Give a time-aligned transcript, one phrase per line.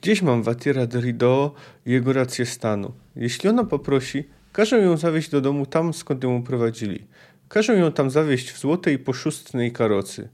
[0.00, 1.54] Gdzieś mam Watira Derrido
[1.86, 2.92] i jego rację stanu.
[3.16, 7.06] Jeśli ona poprosi, każę ją zawieźć do domu tam, skąd ją prowadzili.
[7.48, 10.28] Każę ją tam zawieźć w złotej poszustnej karocy.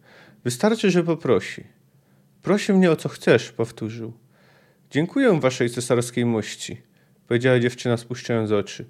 [0.44, 1.64] Wystarczy, że poprosi.
[2.42, 4.12] Prosi mnie o co chcesz, powtórzył.
[4.90, 6.80] Dziękuję waszej cesarskiej mości,
[7.28, 8.84] powiedziała dziewczyna spuszczając oczy.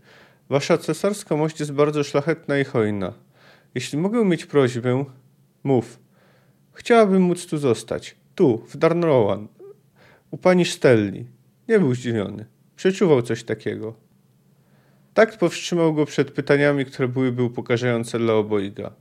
[0.49, 3.13] Wasza cesarska mość jest bardzo szlachetna i hojna.
[3.75, 5.05] Jeśli mogę mieć prośbę,
[5.65, 5.99] mów.
[6.73, 8.17] Chciałabym móc tu zostać.
[8.35, 9.49] Tu, w Darnrowan.
[10.31, 11.27] U pani Stelli.
[11.69, 12.47] Nie był zdziwiony.
[12.77, 13.95] Przeczuwał coś takiego.
[15.15, 18.93] Takt powstrzymał go przed pytaniami, które byłyby upokarzające dla obojga.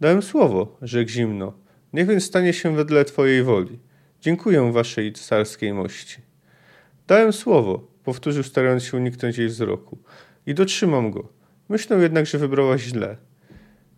[0.00, 1.52] Dałem słowo, rzekł zimno.
[1.92, 3.78] Niech więc stanie się wedle twojej woli.
[4.20, 6.20] Dziękuję waszej cesarskiej mości.
[7.06, 9.98] Dałem słowo, powtórzył starając się uniknąć jej wzroku.
[10.46, 11.28] I dotrzymam go.
[11.68, 13.16] Myślę jednak, że wybrałaś źle.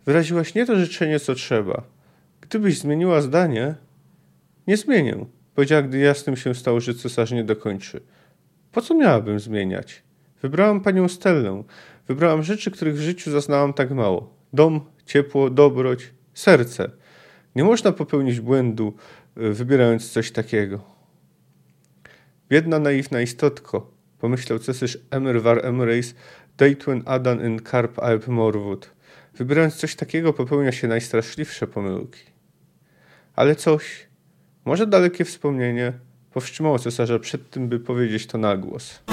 [0.05, 1.83] Wyraziłaś nie to życzenie, co trzeba.
[2.41, 3.75] Gdybyś zmieniła zdanie...
[4.67, 8.01] Nie zmienię, powiedziała, gdy jasnym się stało, że cesarz nie dokończy.
[8.71, 10.03] Po co miałabym zmieniać?
[10.41, 11.63] Wybrałam panią Stellę.
[12.07, 14.33] Wybrałam rzeczy, których w życiu zaznałam tak mało.
[14.53, 16.91] Dom, ciepło, dobroć, serce.
[17.55, 18.93] Nie można popełnić błędu,
[19.37, 20.83] y, wybierając coś takiego.
[22.49, 26.15] Biedna, naiwna istotko, pomyślał cesarz Emer war Emreis,
[26.57, 28.91] Deitwen Adan in Karp Alp Morwood.
[29.33, 32.21] Wybierając coś takiego popełnia się najstraszliwsze pomyłki.
[33.35, 34.04] Ale coś,
[34.65, 35.93] może dalekie wspomnienie,
[36.33, 39.03] powstrzymało cesarza przed tym, by powiedzieć to na głos.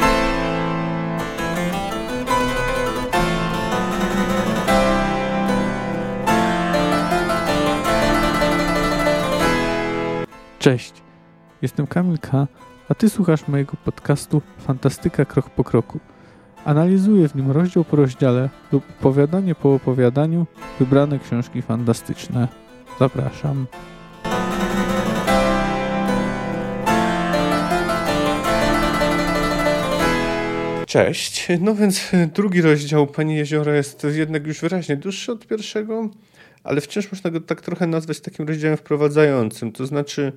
[10.58, 10.92] Cześć,
[11.62, 12.46] jestem Kamil K.,
[12.88, 16.00] a Ty słuchasz mojego podcastu Fantastyka Krok po Kroku.
[16.64, 20.46] Analizuję w nim rozdział po rozdziale lub opowiadanie po opowiadaniu
[20.78, 22.48] wybrane książki fantastyczne.
[22.98, 23.66] Zapraszam.
[30.92, 31.48] Cześć.
[31.60, 36.10] No więc drugi rozdział Pani Jeziora jest jednak już wyraźnie dłuższy od pierwszego,
[36.64, 39.72] ale wciąż można go tak trochę nazwać takim rozdziałem wprowadzającym.
[39.72, 40.32] To znaczy,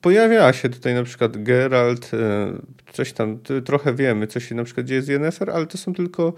[0.00, 2.52] Pojawiała się tutaj na przykład Geralt, e,
[2.92, 6.32] coś tam, trochę wiemy, co się na przykład dzieje z Yennefer, ale to są tylko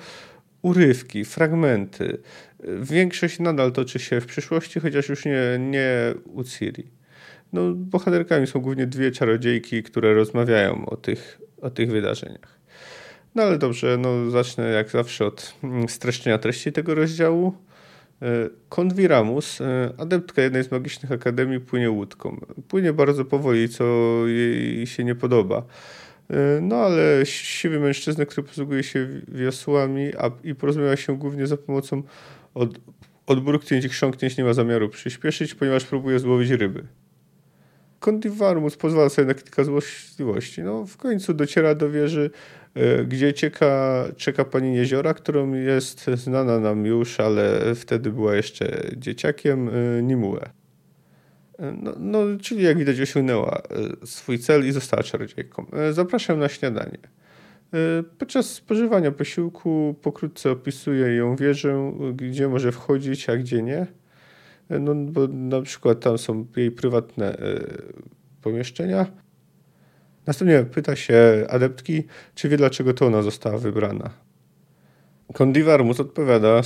[0.63, 2.19] urywki, fragmenty.
[2.83, 6.91] Większość nadal toczy się w przyszłości, chociaż już nie, nie u Ciri.
[7.53, 12.61] No, bohaterkami są głównie dwie czarodziejki, które rozmawiają o tych, o tych wydarzeniach.
[13.35, 17.55] No ale dobrze, no zacznę jak zawsze od mm, streszczenia treści tego rozdziału.
[18.69, 22.41] Konviramus, e, adeptka jednej z magicznych akademii, płynie łódką.
[22.69, 23.85] Płynie bardzo powoli, co
[24.27, 25.63] jej się nie podoba.
[26.31, 31.57] E, no ale siwy mężczyzna, który posługuje się wiosłami a, i porozumiewa się głównie za
[31.57, 32.03] pomocą
[32.55, 32.81] od,
[33.27, 36.85] odburknięć i chrząknięć, nie ma zamiaru przyspieszyć, ponieważ próbuje złowić ryby.
[38.03, 40.63] Kondivarmus pozwala sobie na kilka złośliwości.
[40.63, 42.31] No, w końcu dociera do wieży,
[42.75, 48.91] e, gdzie cieka, czeka pani Jeziora, którą jest znana nam już, ale wtedy była jeszcze
[48.97, 50.41] dzieciakiem, e, Nimue.
[51.59, 53.63] E, no, no, czyli jak widać osiągnęła
[54.05, 55.67] swój cel i została czarodziejką.
[55.91, 56.99] Zapraszam na śniadanie.
[58.19, 63.87] Podczas spożywania posiłku pokrótce opisuje ją wieżę, gdzie może wchodzić, a gdzie nie.
[64.81, 67.61] No, bo na przykład tam są jej prywatne e,
[68.43, 69.07] pomieszczenia.
[70.27, 72.03] Następnie pyta się adeptki,
[72.35, 74.11] czy wie dlaczego to ona została wybrana.
[75.33, 76.61] Kondivarmus odpowiada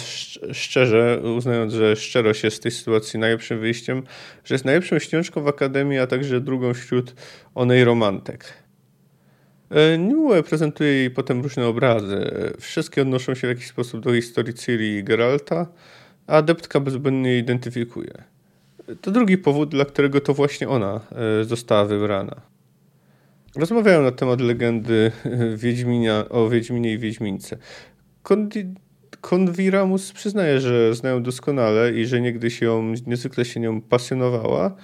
[0.52, 4.02] szczerze, uznając, że szczerość jest w tej sytuacji najlepszym wyjściem,
[4.44, 7.14] że jest najlepszą śniączką w Akademii, a także drugą wśród
[7.54, 8.44] onej romantek.
[9.70, 12.30] E, Nimue prezentuje jej potem różne obrazy.
[12.60, 15.66] Wszystkie odnoszą się w jakiś sposób do historii Ciri i Geralta,
[16.26, 18.24] a adeptka bezbłędnie identyfikuje.
[19.00, 21.00] To drugi powód, dla którego to właśnie ona
[21.40, 22.40] e, została wybrana.
[23.56, 27.56] Rozmawiają na temat legendy e, Wiedźminia, o Wiedźminie i Wiedźmince.
[29.20, 34.76] Konviramus przyznaje, że znają doskonale i że niegdyś ją, niezwykle się nią pasjonowała,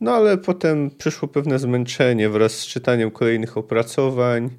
[0.00, 4.50] no ale potem przyszło pewne zmęczenie wraz z czytaniem kolejnych opracowań.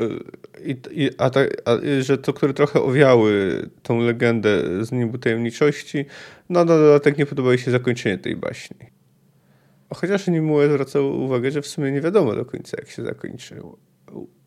[0.00, 1.30] E, i, a,
[1.64, 6.04] a, że to, które trochę owiały tą legendę z nibu tajemniczości,
[6.48, 8.76] no na dodatek nie podobało się zakończenie tej baśni.
[9.94, 13.78] Chociaż Nimue zwracał uwagę, że w sumie nie wiadomo do końca, jak się zakończyło,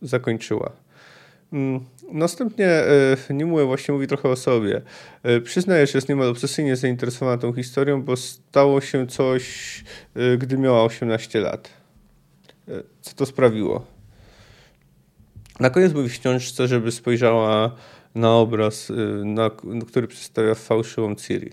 [0.02, 0.72] zakończyła.
[1.54, 1.80] Mm,
[2.12, 4.82] następnie e, Nimue właśnie mówi trochę o sobie.
[5.44, 9.84] Przyznaje, że jest niemal obsesyjnie zainteresowana tą historią, bo stało się coś,
[10.38, 11.70] gdy miała 18 lat.
[13.02, 13.94] Co to sprawiło?
[15.64, 17.76] Na koniec mówi książce, żeby spojrzała
[18.16, 18.96] na obraz, y,
[19.26, 19.52] na,
[19.88, 21.52] który przedstawia fałszywą Ciri.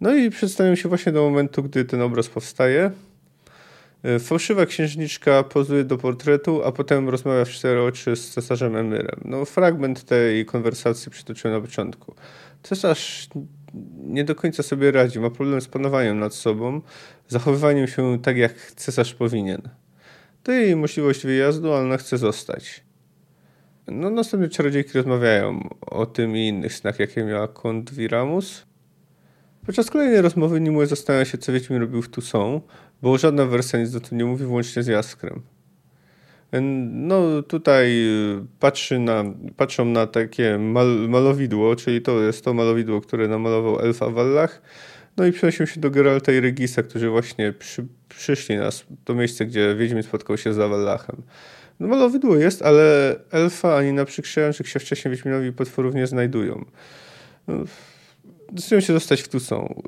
[0.00, 2.90] No i przedstawiam się właśnie do momentu, gdy ten obraz powstaje.
[4.02, 9.20] E, fałszywa księżniczka pozuje do portretu, a potem rozmawia w cztery oczy z cesarzem Emyrem.
[9.24, 12.14] No, fragment tej konwersacji przytoczyłem na początku.
[12.62, 13.28] Cesarz
[13.96, 16.80] nie do końca sobie radzi, ma problem z panowaniem nad sobą,
[17.28, 19.62] zachowywaniem się tak, jak cesarz powinien.
[20.42, 22.82] To jej możliwość wyjazdu, ale ona chce zostać.
[23.88, 28.66] No, następnie czarodziejki rozmawiają o tym i innych snach, jakie miała kont Viramus.
[29.66, 32.64] Podczas kolejnej rozmowy Nimue zastanawia się, co Wiedźmin robił w Toussaint,
[33.02, 35.42] bo żadna wersja nic do tego nie mówi, włącznie z Jaskrem.
[36.90, 39.24] No tutaj y, patrzy na,
[39.56, 44.62] patrzą na takie mal, malowidło, czyli to jest to malowidło, które namalował Elfa w Wallach.
[45.16, 48.68] No i przeniosą się do Geralta i Regisa, którzy właśnie przy, przyszli na
[49.04, 51.22] to miejsce, gdzie Wiedźmin spotkał się z Wallachem.
[51.80, 56.64] No malowidło jest, ale Elfa ani na przykrzyjących się wcześniej Wiedźminowi potworów nie znajdują.
[57.48, 57.54] No,
[58.52, 59.82] decydują się zostać w Tusą.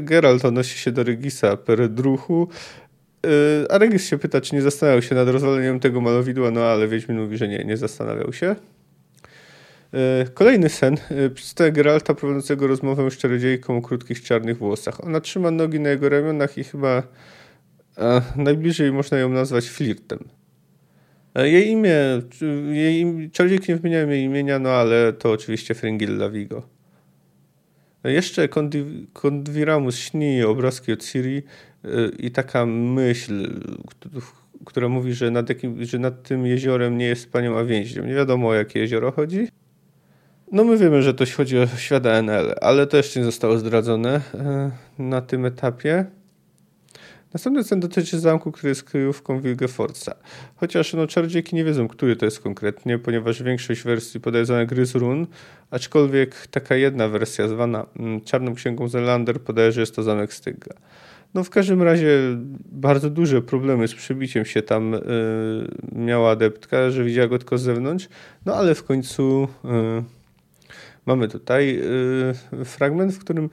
[0.00, 2.48] Geralt odnosi się do Regisa per druchu,
[3.26, 6.88] y, a Regis się pyta, czy nie zastanawiał się nad rozwaleniem tego malowidła, no ale
[6.88, 8.56] Wiedźmin mówi, że nie, nie zastanawiał się.
[9.94, 15.04] Y, kolejny sen y, przedstawia Geralta prowadzącego rozmowę z czarodziejką o krótkich czarnych włosach.
[15.04, 17.02] Ona trzyma nogi na jego ramionach i chyba
[18.36, 20.18] najbliżej można ją nazwać flirtem.
[21.44, 21.96] Jej imię,
[22.72, 26.62] jej, czarodziejki nie wymieniają jej imienia, no ale to oczywiście Fringilla Vigo.
[28.04, 28.48] Jeszcze
[29.12, 31.42] Kondwiramus śni obrazki od Siri
[31.84, 33.60] y, i taka myśl,
[34.64, 37.62] która mówi, że nad, jakim, że nad tym jeziorem nie jest panią, a.
[38.06, 39.48] Nie wiadomo o jakie jezioro chodzi.
[40.52, 44.20] No my wiemy, że to chodzi o świata NL, ale to jeszcze nie zostało zdradzone
[44.98, 46.04] na tym etapie.
[47.34, 50.14] Następny cen dotyczy zamku, który jest kryjówką Wilgefortza.
[50.56, 55.26] Chociaż no, czarodziejki nie wiedzą, który to jest konkretnie, ponieważ większość wersji podaje zamek Run,
[55.70, 60.74] aczkolwiek taka jedna wersja zwana mm, Czarną Księgą Zelander podaje, że jest to zamek Stygga.
[61.34, 62.08] No w każdym razie
[62.72, 65.00] bardzo duże problemy z przebiciem się tam y,
[65.92, 68.08] miała adeptka, że widziała go tylko z zewnątrz,
[68.46, 69.68] no ale w końcu y,
[71.06, 71.80] mamy tutaj
[72.60, 73.50] y, fragment, w którym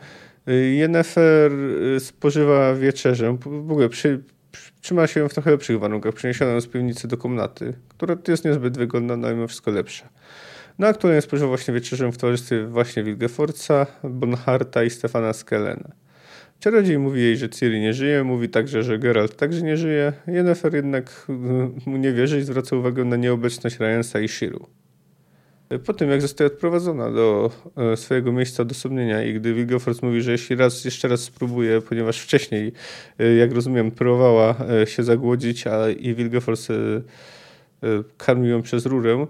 [0.47, 1.51] Jennefer
[1.95, 3.37] y, spożywa wieczerzę.
[3.41, 4.23] W ogóle przy,
[4.81, 6.13] trzyma się w trochę lepszych warunkach.
[6.13, 10.09] Przeniesiono z piwnicy do komnaty, która jest niezbyt wygodna, no mimo wszystko lepsza.
[10.79, 15.91] Na której spożywa właśnie wieczerzę w towarzystwie właśnie Wilgefortza, Bonharta i Stefana Skelena.
[16.59, 20.13] Czarodziej mówi jej, że Ciri nie żyje, mówi także, że Geralt także nie żyje.
[20.27, 24.67] Yennefer jednak y, mu nie wierzy i zwraca uwagę na nieobecność Ryansa i Shiru.
[25.79, 30.31] Po tym, jak zostaje odprowadzona do e, swojego miejsca odosobnienia i gdy Wilgefortz mówi, że
[30.31, 32.71] jeśli raz, jeszcze raz spróbuje, ponieważ wcześniej,
[33.19, 36.67] e, jak rozumiem, próbowała e, się zagłodzić, a i Wilgefortz
[38.17, 39.27] karmił ją przez rurę,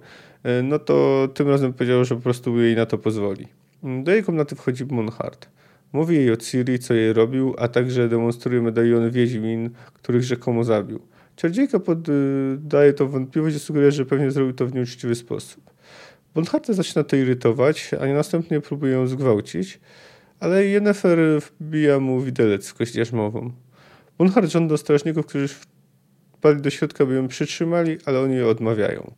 [0.64, 3.48] no to tym razem powiedział, że po prostu jej na to pozwoli.
[4.04, 5.48] Do jej komnaty wchodzi Monhart.
[5.94, 11.00] Mówi jej o Ciri, co jej robił, a także demonstruje medaliony Wiedźmin, których rzekomo zabił.
[11.36, 15.73] Czardziejka poddaje to wątpliwość i sugeruje, że pewnie zrobił to w nieuczciwy sposób.
[16.36, 19.80] Bonharta zaczyna to irytować, a następnie próbuje ją zgwałcić,
[20.40, 21.20] ale Yennefer
[21.60, 23.52] wbija mu widelec w kość jarzmową.
[24.18, 25.48] Bonhart żąda strażników, którzy
[26.34, 29.12] wpadli do środka, by ją przytrzymali, ale oni odmawiają.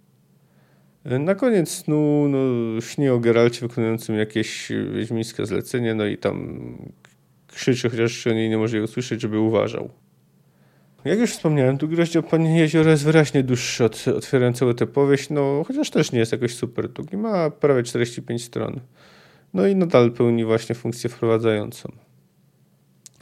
[1.05, 6.59] Na koniec snu no, śni o Geralcie wykonującym jakieś wiedźmińskie zlecenie, no i tam
[7.47, 9.89] krzyczy, chociaż on jej nie może jej usłyszeć, żeby uważał.
[11.05, 15.63] Jak już wspomniałem, drugi rozdział Panie Jeziora jest wyraźnie dłuższy od otwierającego tę powieść, no
[15.67, 17.17] chociaż też nie jest jakoś super długi.
[17.17, 18.79] Ma prawie 45 stron.
[19.53, 21.91] No i nadal pełni właśnie funkcję wprowadzającą.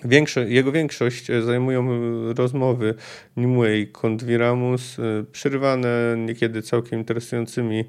[0.06, 2.96] Większo jego większość e, zajmują e, rozmowy
[3.38, 7.86] Nimue i Kondwiramus, e, przerywane niekiedy całkiem interesującymi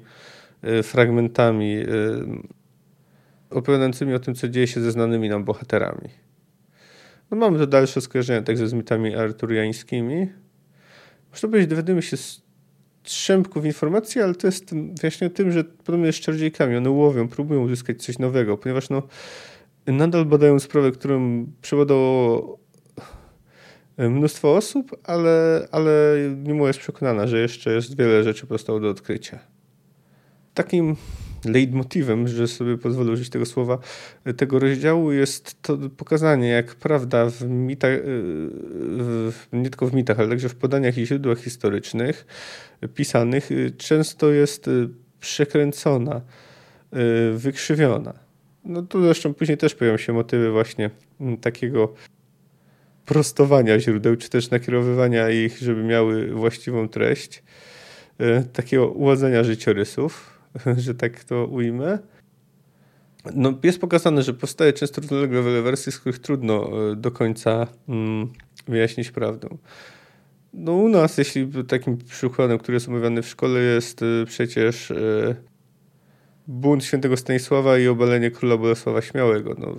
[0.83, 1.77] fragmentami
[3.49, 6.09] opowiadającymi o tym, co dzieje się ze znanymi nam bohaterami.
[7.31, 10.27] No mamy to dalsze skojarzenia także z mitami arturiańskimi.
[11.31, 12.45] Można powiedzieć, dowiadujemy się z
[13.03, 16.75] strzępków informacji, ale to jest właśnie tym, że podobnie jest z czardziejkami.
[16.75, 19.03] One łowią, próbują uzyskać coś nowego, ponieważ no,
[19.87, 22.59] nadal badają sprawę, którą przebadało
[23.97, 26.15] mnóstwo osób, ale, ale
[26.45, 29.39] mimo jest przekonana, że jeszcze jest wiele rzeczy pozostało do odkrycia.
[30.53, 30.95] Takim
[31.45, 33.77] leitmotivem, że sobie pozwolę użyć tego słowa,
[34.37, 40.29] tego rozdziału jest to pokazanie, jak prawda w mitach, y, nie tylko w mitach, ale
[40.29, 42.25] także w podaniach i źródłach historycznych
[42.93, 46.21] pisanych y, często jest y, przekręcona,
[47.33, 48.13] wykrzywiona.
[48.65, 50.89] No tu zresztą później też pojawią się motywy właśnie
[51.21, 51.93] mm, takiego
[53.05, 57.43] prostowania źródeł, czy też nakierowywania ich, żeby miały właściwą treść,
[58.53, 60.34] takiego uładzenia życiorysów.
[60.77, 61.99] że tak to ujmę.
[63.35, 68.29] No, jest pokazane, że powstaje często równolegle wersji, z których trudno e, do końca mm,
[68.67, 69.47] wyjaśnić prawdę.
[70.53, 75.35] no u nas, jeśli takim przykładem, który jest omawiany w szkole, jest y, przecież y,
[76.47, 79.75] bunt świętego Stanisława i obalenie króla Bolesława Śmiałego, no,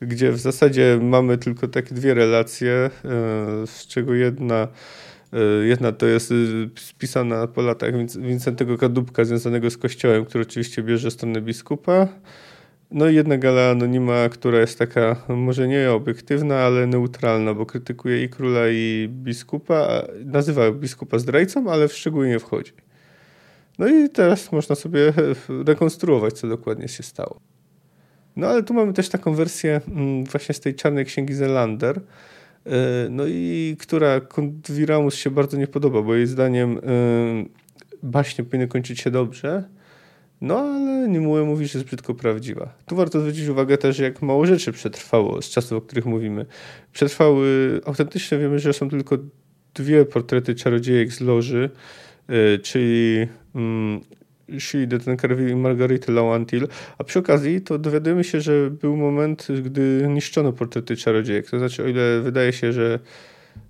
[0.00, 2.90] gdzie w zasadzie mamy tylko takie dwie relacje,
[3.64, 4.68] y, z czego jedna
[5.62, 6.32] Jedna to jest
[6.76, 12.08] spisana po latach Wincentego Kadubka związanego z kościołem, który oczywiście bierze stronę biskupa,
[12.90, 18.24] no i jedna gala anonima, która jest taka może nie obiektywna, ale neutralna, bo krytykuje
[18.24, 20.02] i króla, i biskupa.
[20.24, 22.72] Nazywa biskupa zdrajcą, ale w szczegóły nie wchodzi.
[23.78, 25.12] No i teraz można sobie
[25.66, 27.40] rekonstruować, co dokładnie się stało.
[28.36, 32.02] No ale tu mamy też taką wersję mm, właśnie z tej czarnej księgi Zelander, y,
[33.10, 36.80] no i która Kondwiramus się bardzo nie podoba, bo jej zdaniem y,
[38.02, 39.64] baśnie powinny kończyć się dobrze,
[40.40, 42.74] no, ale Nimue mówi, że jest brzydko prawdziwa.
[42.86, 46.46] Tu warto zwrócić uwagę też, jak mało rzeczy przetrwało z czasów, o których mówimy.
[46.92, 49.18] Przetrwały, autentycznie wiemy, że są tylko
[49.74, 51.70] dwie portrety czarodziejek z loży,
[52.28, 53.26] yy, czyli
[54.50, 58.96] mm, Shii de Tenkerville i Margarity Lawantil, a przy okazji to dowiadujemy się, że był
[58.96, 61.50] moment, gdy niszczono portrety czarodziejek.
[61.50, 62.98] To znaczy, o ile wydaje się, że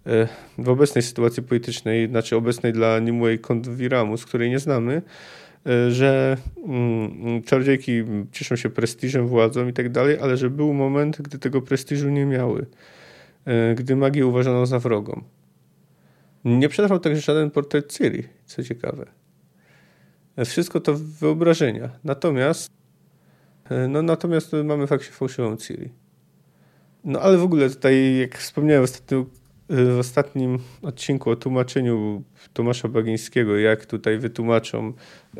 [0.07, 5.03] e, w obecnej sytuacji politycznej, znaczy obecnej dla Nimue Kondwiramu, z której nie znamy,
[5.67, 11.23] E, że mm, czarodziejki cieszą się prestiżem, władzą i tak dalej, ale że był moment,
[11.23, 12.67] gdy tego prestiżu nie miały,
[13.45, 15.23] e, gdy magię uważano za wrogą.
[16.45, 19.07] Nie przetrwał także żaden portret Ciri, co ciekawe.
[20.37, 21.91] E, wszystko to wyobrażenia.
[22.05, 22.71] Natomiast
[23.89, 25.91] no natomiast mamy faktycznie fałszywą Ciri.
[27.05, 29.27] No ale w ogóle tutaj, jak wspomniałem w ostatnim
[29.71, 32.23] w ostatnim odcinku o tłumaczeniu
[32.53, 34.93] Tomasza Bagińskiego, jak tutaj wytłumaczą,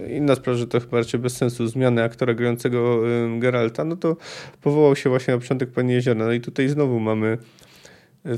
[0.09, 3.01] inna sprawa, że to chyba raczej bez sensu, zmiany aktora grającego
[3.39, 4.17] Geralta, no to
[4.61, 6.25] powołał się właśnie na początek Pani Jeziora.
[6.25, 7.39] No i tutaj znowu mamy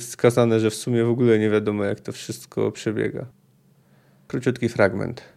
[0.00, 3.26] wskazane, że w sumie w ogóle nie wiadomo, jak to wszystko przebiega.
[4.28, 5.31] Króciutki fragment.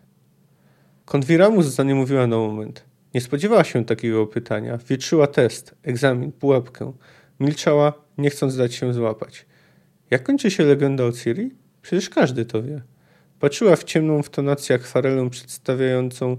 [1.05, 2.85] Konwiramus za nie mówiła na moment.
[3.13, 4.77] Nie spodziewała się takiego pytania.
[4.89, 6.93] Wietrzyła test, egzamin, pułapkę.
[7.39, 9.45] Milczała, nie chcąc dać się złapać.
[10.11, 11.51] Jak kończy się legenda o Ciri?
[11.81, 12.81] Przecież każdy to wie.
[13.39, 16.37] Patrzyła w ciemną w tonacji akwarelę przedstawiającą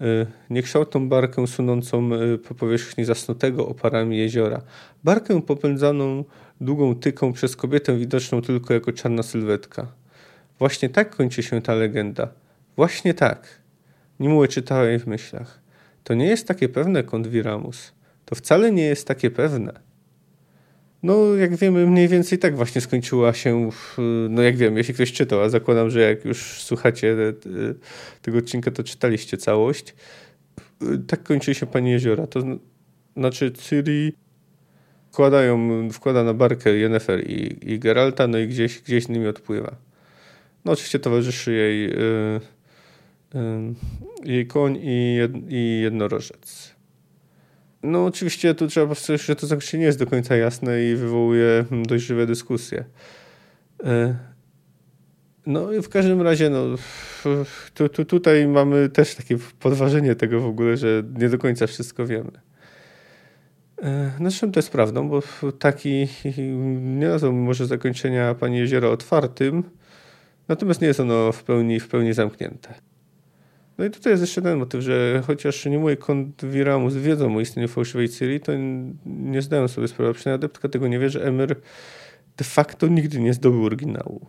[0.00, 4.62] y, niekształtną barkę sunącą y, po powierzchni zasnutego oparami jeziora.
[5.04, 6.24] Barkę popędzaną
[6.60, 9.86] długą tyką przez kobietę widoczną tylko jako czarna sylwetka.
[10.58, 12.28] Właśnie tak kończy się ta legenda.
[12.76, 13.61] Właśnie tak.
[14.20, 15.60] Nimułę czytała jej w myślach.
[16.04, 17.92] To nie jest takie pewne, Kondwiramus.
[18.24, 19.80] To wcale nie jest takie pewne.
[21.02, 23.70] No, jak wiemy, mniej więcej tak właśnie skończyła się,
[24.30, 27.16] no jak wiem, jeśli ktoś czytał, a zakładam, że jak już słuchacie
[28.22, 29.94] tego odcinka, to czytaliście całość.
[31.06, 32.26] Tak kończy się Pani Jeziora.
[32.26, 32.40] To
[33.16, 34.12] znaczy Ciri
[35.10, 39.76] wkładają, wkłada na barkę Yennefer i, i Geralta, no i gdzieś, gdzieś z nimi odpływa.
[40.64, 42.40] No oczywiście towarzyszy jej, yy,
[44.24, 46.74] jej koń i, jed, i jednorożec.
[47.82, 51.64] No oczywiście tu trzeba powstrzymać, że to zakończenie nie jest do końca jasne i wywołuje
[51.86, 52.84] dość żywe dyskusje.
[53.84, 54.16] E,
[55.46, 56.64] no i w każdym razie no,
[57.74, 62.06] tu, tu, tutaj mamy też takie podważenie tego w ogóle, że nie do końca wszystko
[62.06, 62.30] wiemy.
[63.82, 65.22] E, no zresztą to jest prawdą, bo
[65.58, 66.08] taki
[66.82, 69.62] nie nazwałbym może zakończenia Pani Jeziora otwartym,
[70.48, 72.74] natomiast nie jest ono w pełni, w pełni zamknięte.
[73.82, 77.68] No i tutaj jest jeszcze ten motyw, że chociaż nie mój Kondwiramus wiedzą o istnieniu
[77.68, 78.52] fałszywej Ciri, to
[79.06, 81.56] nie zdają sobie sprawy, przynajmniej adeptka tego nie wie, że Emir
[82.36, 84.26] de facto nigdy nie zdobył oryginału.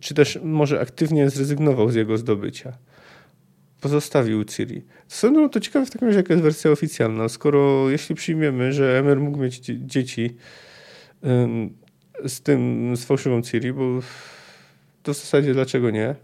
[0.00, 2.72] Czy też może aktywnie zrezygnował z jego zdobycia.
[3.80, 4.84] Pozostawił Ciri.
[5.32, 7.28] No to ciekawe w takim razie, jaka jest wersja oficjalna.
[7.28, 10.36] Skoro, jeśli przyjmiemy, że Emir mógł mieć dzieci
[11.22, 11.70] um,
[12.26, 14.00] z tym, z fałszywą Ciri, bo
[15.02, 16.14] to w zasadzie dlaczego nie?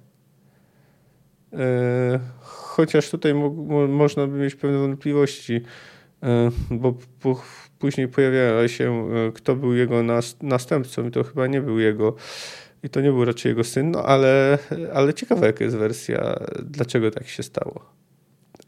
[1.52, 2.20] E,
[2.70, 3.50] chociaż tutaj mo
[3.88, 5.60] można by mieć pewne wątpliwości,
[6.22, 6.94] e, bo
[7.78, 10.02] później pojawiała się, e, kto był jego
[10.42, 12.16] następcą i to chyba nie był jego
[12.82, 14.58] i to nie był raczej jego syn, no ale,
[14.94, 17.84] ale ciekawa jaka jest wersja, dlaczego tak się stało.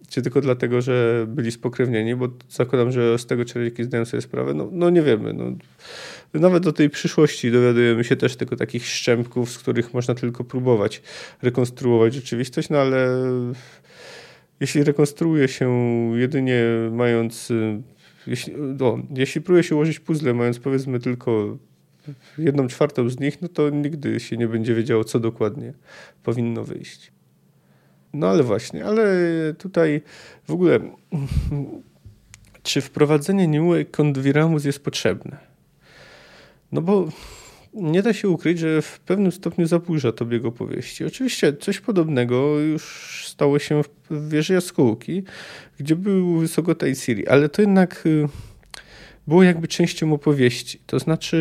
[0.09, 4.54] Czy tylko dlatego, że byli spokrewnieni, bo zakładam, że z tego człowieki zdają sobie sprawę,
[4.54, 5.32] no, no nie wiemy.
[5.32, 5.44] No.
[6.35, 11.03] Nawet do tej przyszłości dowiadujemy się też tylko takich szczępków, z których można tylko próbować
[11.43, 13.09] rekonstruować rzeczywistość, no ale
[14.61, 15.71] jeśli rekonstruuje się
[16.15, 17.53] jedynie mając,
[18.27, 21.59] jeśli, no, jeśli próbuje się ułożyć puzzle, mając powiedzmy tylko
[22.39, 25.73] jedną czwartą z nich, no to nigdy się nie będzie wiedziało, co dokładnie
[26.23, 27.12] powinno wyjść.
[28.12, 29.05] No ale właśnie, ale
[29.59, 30.03] tutaj
[30.45, 30.81] w ogóle
[32.62, 35.51] czy wprowadzenie New Kondwiramus jest potrzebne?
[36.73, 37.09] No bo
[37.75, 41.05] nie da się ukryć, że w pewnym stopniu zaburza to bieg opowieści.
[41.05, 45.23] Oczywiście coś podobnego już stało się w wieży jaskółki,
[45.79, 48.29] gdzie był Wysokotaj Ciri, ale to jednak y,
[49.26, 50.81] było jakby częścią opowieści.
[50.87, 51.38] To znaczy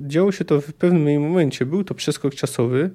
[0.00, 2.90] działo się to w pewnym momencie, był to przeskok czasowy,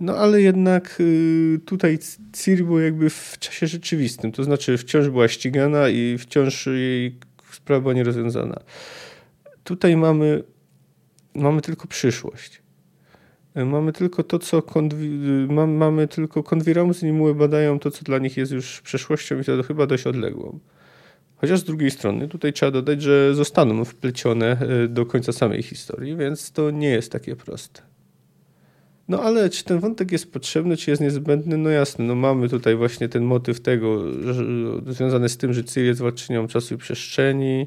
[0.00, 1.98] no ale jednak y, tutaj
[2.32, 7.16] Ciri było jakby w czasie rzeczywistym, to znaczy wciąż była ścigana i wciąż jej
[7.52, 8.60] sprawa była nierozwiązana.
[9.64, 10.42] Tutaj mamy,
[11.34, 12.62] mamy tylko przyszłość.
[13.54, 14.62] Mamy tylko to, co
[15.48, 19.62] mamy, mamy tylko konwiramus i badają to, co dla nich jest już przeszłością i to
[19.62, 20.58] chyba dość odległą.
[21.36, 26.16] Chociaż z drugiej strony tutaj trzeba dodać, że zostaną wplecione e, do końca samej historii,
[26.16, 27.82] więc to nie jest takie proste.
[29.08, 31.56] No ale czy ten wątek jest potrzebny, czy jest niezbędny?
[31.56, 34.44] No jasne, no mamy tutaj właśnie ten motyw tego, że,
[34.86, 37.66] związany z tym, że Ciri jest władczynią czasu i przestrzeni.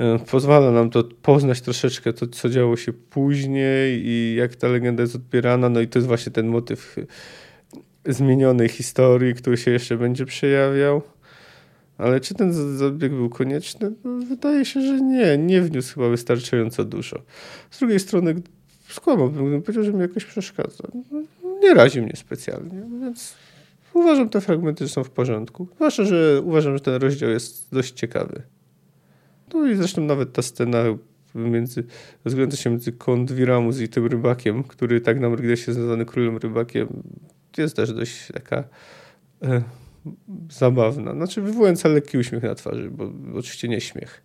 [0.00, 5.02] E, pozwala nam to poznać troszeczkę to, co działo się później i jak ta legenda
[5.02, 5.68] jest odbierana.
[5.68, 6.96] No i to jest właśnie ten motyw
[8.06, 11.02] zmienionej historii, który się jeszcze będzie przejawiał.
[11.98, 13.92] Ale czy ten zabieg był konieczny?
[14.04, 15.38] No, wydaje się, że nie.
[15.38, 17.22] Nie wniósł chyba wystarczająco dużo.
[17.70, 18.34] Z drugiej strony
[18.88, 20.88] skłamałbym, gdybym powiedział, że mi jakoś przeszkadza.
[21.62, 23.34] Nie razi mnie specjalnie, więc
[23.94, 25.68] uważam te fragmenty, są w porządku.
[25.74, 28.42] Zwłaszcza, że uważam, że ten rozdział jest dość ciekawy.
[29.54, 30.84] No i zresztą nawet ta scena
[31.34, 31.84] między,
[32.24, 37.02] rozgrywająca się między Kondwiramus i tym rybakiem, który tak nam gdzieś jest nazwany królem rybakiem,
[37.58, 38.64] jest też dość taka
[39.42, 39.62] e,
[40.50, 41.12] zabawna.
[41.12, 44.22] Znaczy wywołująca lekki uśmiech na twarzy, bo, oczywiście nie śmiech.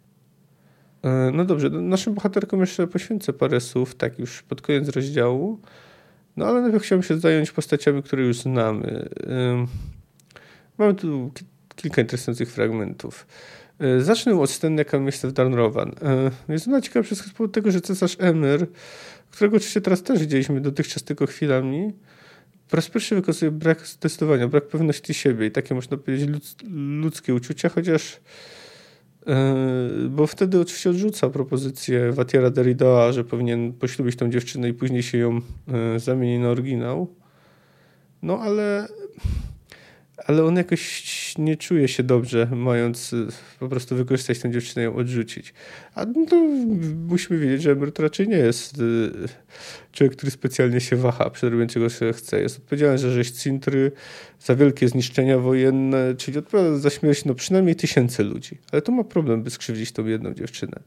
[1.04, 5.60] E, no dobrze, no, naszym bohaterkom jeszcze poświęcę parę słów, tak już pod koniec rozdziału.
[6.38, 9.10] No ale najpierw chciałbym się zająć postaciami, które już znamy.
[10.78, 11.32] Mamy tu
[11.76, 13.28] kilka interesujących fragmentów.
[13.80, 14.60] E, zacznę od
[15.00, 15.92] miejsce w Darnrowan.
[16.50, 18.68] E, jest ona ciekawa przez powód tego, że cesarz Emir,
[19.32, 21.94] którego oczywiście teraz też widzieliśmy dotychczas tylko chwilami,
[22.70, 26.30] po raz pierwszy wykazuje brak zdecydowania, brak pewności siebie i takie można powiedzieć
[27.02, 28.20] ludzkie uczucia, chociaż
[29.28, 29.56] e,
[30.10, 35.18] bo wtedy oczywiście odrzuca propozycję Watiera Derridoa, że powinien poślubić tą dziewczynę i później się
[35.18, 35.42] ją
[35.98, 37.16] zamieni na oryginał.
[38.22, 38.88] No ale
[40.28, 41.04] ale on jakoś
[41.38, 43.28] nie czuje się dobrze, mając y,
[43.60, 45.54] po prostu wykorzystać tę dziewczynę ją odrzucić.
[45.96, 46.38] A no,
[47.08, 49.12] musimy wiedzieć, że emeryt raczej nie jest y,
[49.92, 52.42] człowiek, który specjalnie się waha przed robieniem czego się chce.
[52.42, 53.92] Jest odpowiedzialny za rzeź Cintry,
[54.40, 58.58] za wielkie zniszczenia wojenne, czyli odpowiada za śmierć no, przynajmniej tysięcy ludzi.
[58.72, 60.80] Ale to ma problem, by skrzywdzić tą jedną dziewczynę.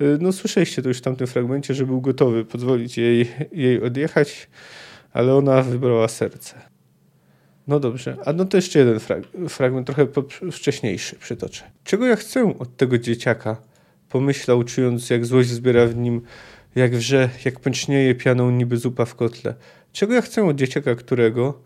[0.00, 4.48] Y, no słyszeliście to już w tamtym fragmencie, że był gotowy pozwolić jej, jej odjechać,
[5.12, 6.67] ale ona wybrała serce.
[7.68, 10.06] No dobrze, a no to jeszcze jeden frag fragment, trochę
[10.52, 11.64] wcześniejszy przytoczę.
[11.84, 13.56] Czego ja chcę od tego dzieciaka?
[14.08, 16.20] Pomyślał, czując jak złość zbiera w nim,
[16.74, 19.54] jak wrze, jak pęcznieje pianą niby zupa w kotle.
[19.92, 21.60] Czego ja chcę od dzieciaka, którego...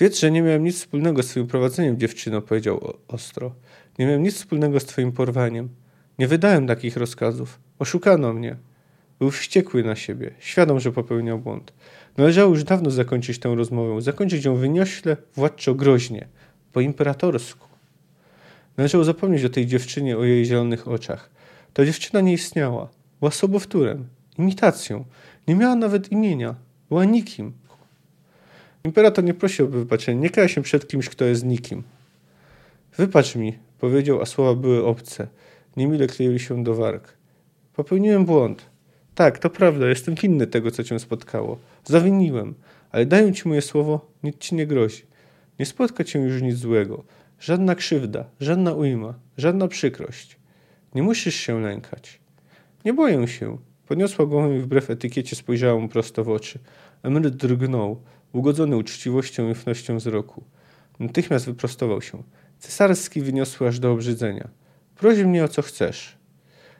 [0.00, 3.54] Wiedz, że nie miałem nic wspólnego z twoim prowadzeniem, dziewczyno, powiedział ostro.
[3.98, 5.68] Nie miałem nic wspólnego z twoim porwaniem.
[6.18, 7.60] Nie wydałem takich rozkazów.
[7.78, 8.56] Oszukano mnie.
[9.18, 11.72] Był wściekły na siebie, świadom, że popełniał błąd.
[12.18, 16.28] Należało już dawno zakończyć tę rozmowę, zakończyć ją wyniośle, władczo groźnie,
[16.72, 17.68] po imperatorsku.
[18.76, 21.30] Należało zapomnieć o tej dziewczynie, o jej zielonych oczach.
[21.74, 22.88] Ta dziewczyna nie istniała.
[23.20, 25.04] Była sobowtórem, imitacją.
[25.48, 26.54] Nie miała nawet imienia.
[26.88, 27.52] Była nikim.
[28.84, 30.20] Imperator nie prosił o wybaczenie.
[30.20, 31.82] Nie kaja się przed kimś, kto jest nikim.
[32.96, 35.28] Wypacz mi, powiedział, a słowa były obce.
[35.76, 37.16] Niemile kleiły się do warg.
[37.74, 38.66] Popełniłem błąd.
[39.14, 41.58] Tak, to prawda, jestem winny tego, co cię spotkało.
[41.88, 42.54] Zawiniłem,
[42.90, 45.02] ale daję ci moje słowo, nic ci nie grozi.
[45.58, 47.04] Nie spotka cię już nic złego.
[47.40, 50.38] Żadna krzywda, żadna ujma, żadna przykrość.
[50.94, 52.20] Nie musisz się lękać.
[52.84, 53.58] Nie boję się.
[53.86, 56.58] Podniosła głowę i wbrew etykiecie spojrzała mu prosto w oczy.
[57.02, 60.44] Emeryt drgnął, ugodzony uczciwością i ufnością wzroku.
[60.98, 62.22] Natychmiast wyprostował się.
[62.58, 64.48] Cesarski wyniosły aż do obrzydzenia.
[64.96, 66.18] Proś mnie o co chcesz.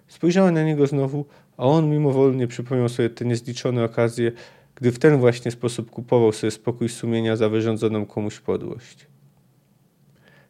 [0.08, 4.32] Spojrzała na niego znowu, a on mimowolnie przypomniał sobie te niezliczone okazje,
[4.80, 9.06] gdy w ten właśnie sposób kupował sobie spokój sumienia za wyrządzoną komuś podłość.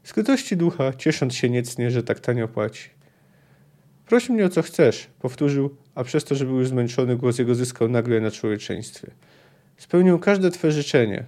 [0.02, 2.90] Skrytości ducha, ciesząc się niecnie, że tak tanio płaci.
[4.06, 7.54] Proś mnie o co chcesz, powtórzył, a przez to, że był już zmęczony, głos jego
[7.54, 9.10] zyskał nagle na człowieczeństwie.
[9.76, 11.24] Spełnię każde twe życzenie.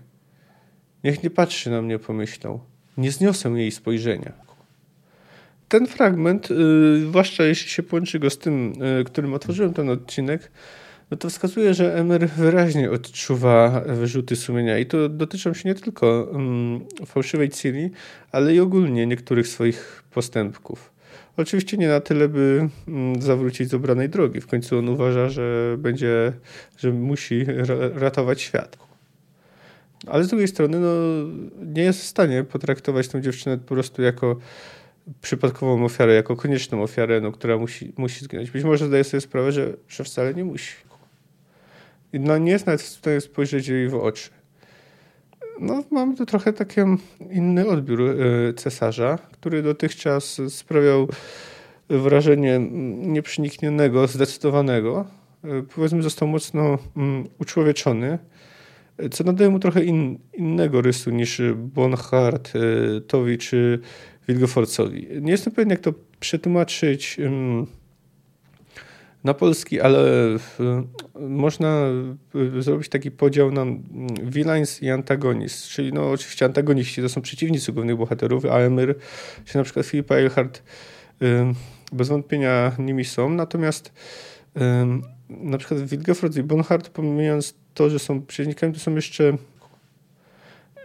[1.05, 2.61] Niech nie patrzy na mnie, pomyślał.
[2.97, 4.33] Nie zniosę jej spojrzenia.
[5.69, 10.51] Ten fragment, yy, zwłaszcza jeśli się połączy go z tym, yy, którym otworzyłem ten odcinek,
[11.11, 16.29] no to wskazuje, że Emer wyraźnie odczuwa wyrzuty sumienia i to dotyczą się nie tylko
[16.33, 17.91] um, fałszywej Ciri,
[18.33, 20.91] ale i ogólnie niektórych swoich postępków.
[21.37, 24.41] Oczywiście nie na tyle, by mm, zawrócić z obranej drogi.
[24.41, 26.33] W końcu on uważa, że będzie,
[26.79, 27.47] że musi
[27.95, 28.79] ratować świat.
[30.07, 30.93] Ale z drugiej strony no,
[31.67, 34.37] nie jest w stanie potraktować tę dziewczynę po prostu jako
[35.23, 38.51] przypadkową ofiarę, jako konieczną ofiarę, no, która musi, musi zginąć.
[38.51, 40.90] Być może zdaje sobie sprawę, że, że wcale nie musi.
[42.13, 44.31] No, nie nawet w stanie spojrzeć jej w oczy.
[45.61, 46.81] No, mamy tu trochę taki
[47.31, 48.15] inny odbiór e,
[48.55, 51.09] cesarza, który dotychczas sprawiał
[51.89, 52.59] wrażenie
[52.97, 55.07] nieprzeniknionego, zdecydowanego.
[55.45, 58.19] E, powiedzmy, został mocno mm, uczłowieczony,
[59.11, 63.81] co nadaje mu trochę in, innego rysu niż Bonhart, e, Towi czy
[64.29, 65.07] Wilgefortzowi.
[65.21, 67.17] Nie jestem pewien, jak to przetłumaczyć
[69.25, 70.01] na polski, ale
[71.21, 71.85] można
[72.59, 73.67] zrobić taki podział na
[74.23, 78.95] villains i antagonist, czyli no oczywiście antagoniści to są przeciwnicy głównych bohaterów, a Emir,
[79.45, 80.63] czy na przykład Filipa Eilhart
[81.93, 83.93] bez wątpienia nimi są, natomiast
[85.29, 89.37] na przykład Wilgefort i Bonhart, pomijając to, że są przeciwnikami, to są jeszcze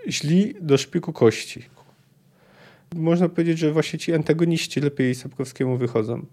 [0.09, 1.65] źli do szpiku kości.
[2.95, 6.25] Można powiedzieć, że właśnie ci antagoniści lepiej Sapkowskiemu wychodzą.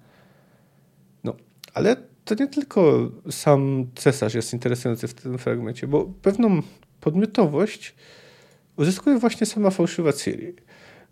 [1.74, 6.62] Ale to nie tylko sam cesarz jest interesujący w tym fragmencie, bo pewną
[7.00, 7.94] podmiotowość
[8.76, 10.54] uzyskuje właśnie sama fałszywa Ciri.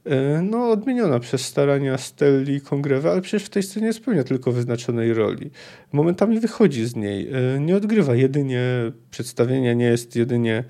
[0.05, 5.15] E, no, odmieniona przez starania Stelli Kongrewa, ale przecież w tej scenie spełnia tylko wyznaczonej
[5.15, 5.51] roli.
[5.93, 8.63] Momentami wychodzi z niej, e, nie odgrywa jedynie
[9.11, 10.65] przedstawienia, nie jest jedynie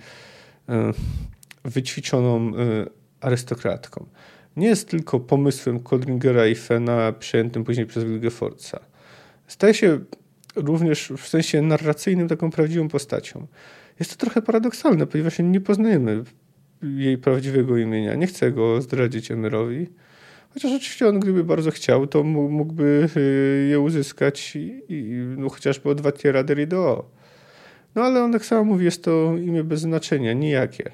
[0.68, 0.92] e,
[1.64, 2.53] wyćwiczoną
[3.20, 4.07] arystokratką.
[4.57, 8.89] Nie jest tylko pomysłem Kodringera i Fena przejętym później przez Wilgefortza
[9.51, 9.99] staje się
[10.57, 13.47] również w sensie narracyjnym taką prawdziwą postacią.
[14.01, 16.25] Jest to trochę paradoksalne, ponieważ nie poznajemy
[16.83, 18.15] jej prawdziwego imienia.
[18.15, 19.87] Nie chcę go zdradzić Emerowi.
[20.55, 24.83] Chociaż oczywiście on, gdyby bardzo chciał, to mógłby y, je uzyskać i,
[25.37, 27.11] no, chociażby od Watiera Derrido.
[27.95, 30.91] No ale on tak samo mówi, jest to imię bez znaczenia, nijakie.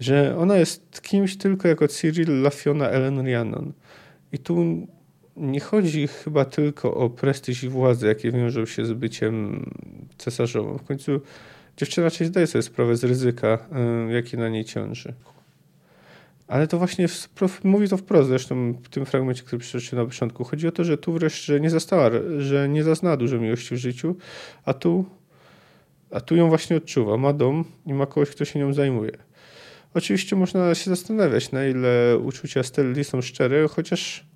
[0.00, 3.72] Że ona jest kimś tylko jako Cyril Lafiona Ellen Rhiannon.
[4.32, 4.86] I tu
[5.36, 9.66] nie chodzi chyba tylko o prestiż i władzę, jakie wiążą się z byciem
[10.18, 10.78] cesarzową.
[10.78, 11.20] W końcu
[11.76, 13.58] dziewczyna raczej zdaje sobie sprawę z ryzyka,
[14.08, 15.14] y, jakie na niej ciąży.
[16.48, 17.06] Ale to właśnie
[17.64, 20.44] mówi to wprost, zresztą w tym fragmencie, który przeczytałem na początku.
[20.44, 24.16] Chodzi o to, że tu wreszcie nie zastała, że nie zaznała dużo miłości w życiu,
[24.64, 25.04] a tu,
[26.10, 27.16] a tu ją właśnie odczuwa.
[27.16, 29.12] Ma dom i ma kogoś, kto się nią zajmuje.
[29.94, 34.31] Oczywiście można się zastanawiać, na ile uczucia Stelli są szczere, chociaż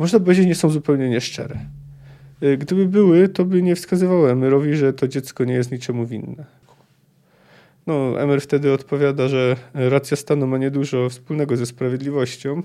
[0.00, 1.58] można powiedzieć, nie są zupełnie nieszczere.
[2.42, 6.44] Y, gdyby były, to by nie wskazywały Emerowi, że to dziecko nie jest niczemu winne.
[7.86, 12.62] No, Emer wtedy odpowiada, że racja stanu ma niedużo wspólnego ze sprawiedliwością,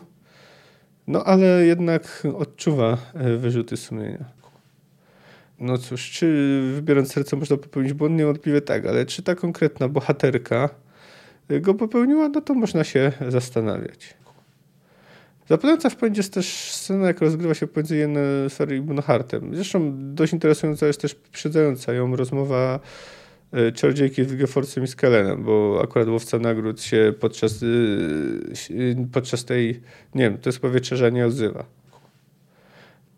[1.07, 4.25] no ale jednak odczuwa e, wyrzuty sumienia.
[5.59, 8.17] No cóż, czy wybierając serce można popełnić błąd?
[8.17, 10.69] Niewątpliwie tak, ale czy ta konkretna bohaterka
[11.49, 12.29] e, go popełniła?
[12.29, 14.24] No to można się zastanawiać.
[15.49, 19.55] Zapadająca w pamięci jest też scena, jak rozgrywa się pomiędzy Yennefer i Bonhartem.
[19.55, 22.79] Zresztą dość interesująca jest też poprzedzająca ją rozmowa
[23.51, 29.81] e, czarodziejki z Wilgeforcem i Skelenem, bo akurat łowca nagród się podczas, e, podczas tej,
[30.15, 31.65] nie wiem, to jest powieczerzenia nie odzywa.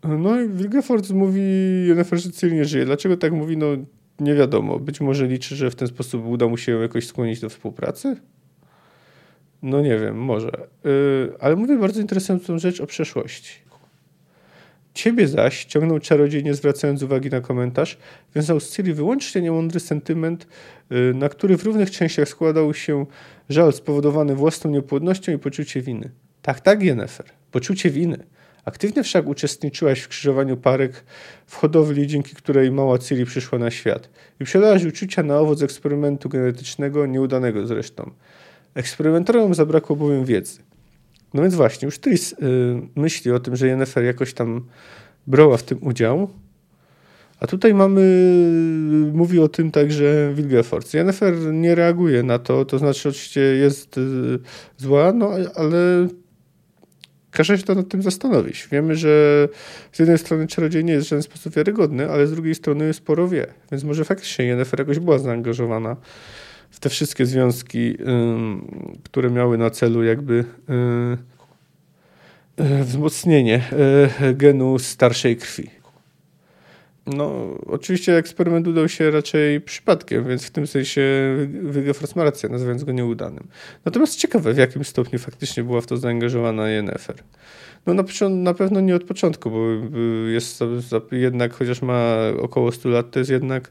[0.04, 1.40] No i Wilgefort mówi
[1.86, 2.84] Yennefer, że nie żyje.
[2.84, 3.56] Dlaczego tak mówi?
[3.56, 3.66] No
[4.20, 4.78] nie wiadomo.
[4.78, 8.16] Być może liczy, że w ten sposób uda mu się jakoś skłonić do współpracy?
[9.62, 10.50] No nie wiem, może.
[10.84, 13.54] Yy, ale mówię bardzo interesującą rzecz o przeszłości.
[14.94, 17.98] Ciebie zaś ciągnął czarodziej, nie zwracając uwagi na komentarz,
[18.36, 20.46] wiązał z Ciri wyłącznie niemądry sentyment,
[20.90, 23.06] yy, na który w równych częściach składał się
[23.48, 26.10] żal spowodowany własną niepłodnością i poczucie winy.
[26.42, 28.18] Tak, tak, Jennefer, poczucie winy.
[28.64, 31.04] Aktywnie wszak uczestniczyłaś w krzyżowaniu parek
[31.46, 36.28] w hodowli, dzięki której mała Ciri przyszła na świat i przelałaś uczucia na owoc eksperymentu
[36.28, 38.10] genetycznego, nieudanego zresztą.
[38.74, 40.58] Eksperymentarium zabrakło bowiem wiedzy.
[41.34, 42.36] No więc właśnie, już Tris y,
[42.96, 44.66] myśli o tym, że Yennefer jakoś tam
[45.26, 46.28] brała w tym udział,
[47.40, 48.02] a tutaj mamy,
[49.12, 50.94] mówi o tym także Wilgefortz.
[50.94, 54.38] Yennefer nie reaguje na to, to znaczy oczywiście jest y,
[54.76, 56.08] zła, no ale
[57.30, 58.68] każe się to nad tym zastanowić.
[58.72, 59.48] Wiemy, że
[59.92, 63.28] z jednej strony czarodziej nie jest w żaden sposób wiarygodny, ale z drugiej strony sporo
[63.28, 65.96] wie, więc może faktycznie Yennefer jakoś była zaangażowana
[66.70, 67.96] w te wszystkie związki,
[69.04, 70.44] które miały na celu jakby
[72.60, 73.62] y, wzmocnienie
[74.22, 75.70] y, genu starszej krwi.
[77.06, 81.02] no, oczywiście eksperyment udał się raczej przypadkiem, więc w tym sensie
[81.62, 83.48] Wigefors ma rację, nazywając go nieudanym.
[83.84, 87.16] Natomiast ciekawe, w jakim stopniu faktycznie była w to zaangażowana Yennefer.
[87.86, 89.58] No na, na pewno nie od początku, bo
[90.28, 90.60] jest
[91.12, 93.70] jednak, chociaż ma około 100 lat, to jest jednak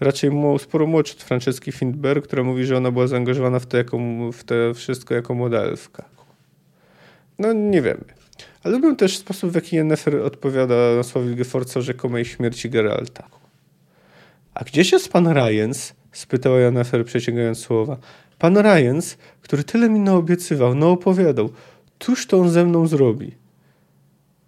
[0.00, 3.98] raczej sporo młodszy od Franceski Findberg, która mówi, że ona była zaangażowana w to, jako,
[4.32, 6.04] w to wszystko jako młoda elfka.
[7.38, 8.04] No nie wiemy.
[8.62, 13.28] Ale lubię też sposób, w jaki Yennefer odpowiada na słowa Wilgefortza o rzekomej śmierci Geralta.
[14.54, 15.94] A gdzieś jest pan Ryans?
[16.12, 17.96] spytała Yennefer przeciągając słowa.
[18.38, 21.50] Pan Ryans, który tyle mi naobiecywał, naopowiadał.
[21.98, 23.45] Cóż to on ze mną zrobi?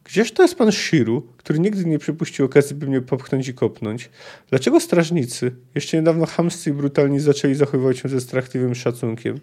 [0.08, 4.10] Gdzież to jest pan Shiru, który nigdy nie przypuścił okazji, by mnie popchnąć i kopnąć?
[4.50, 9.40] Dlaczego strażnicy, jeszcze niedawno chamscy i brutalni, zaczęli zachowywać się ze strachliwym szacunkiem?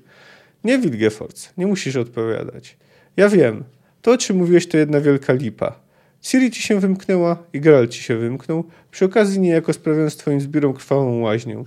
[0.64, 2.78] Nie, Wilgefortz, nie musisz odpowiadać.
[3.18, 3.64] Ja wiem,
[4.02, 5.80] to, o czym mówiłeś, to jedna wielka lipa.
[6.22, 10.74] Ciri ci się wymknęła i Geralt ci się wymknął, przy okazji niejako sprawiając twoim zbiorą
[10.74, 11.64] krwawą łaźnię.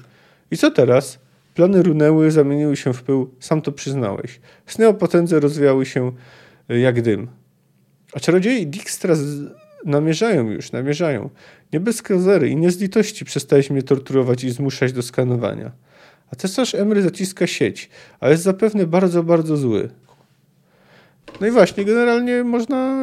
[0.50, 1.18] I co teraz?
[1.54, 4.40] Plany runęły, zamieniły się w pył, sam to przyznałeś.
[4.66, 6.12] Sny o potędze rozwijały się
[6.70, 7.28] y, jak dym.
[8.12, 9.14] A czarodzieje Dijkstra
[9.84, 11.30] namierzają już, namierzają.
[11.72, 15.70] Nie bez kozery i nie z litości przestałeś mnie torturować i zmuszać do skanowania.
[16.32, 17.90] A cesarz Emry zaciska sieć,
[18.20, 19.88] ale jest zapewne bardzo, bardzo zły.
[21.40, 22.98] No i właśnie, generalnie można,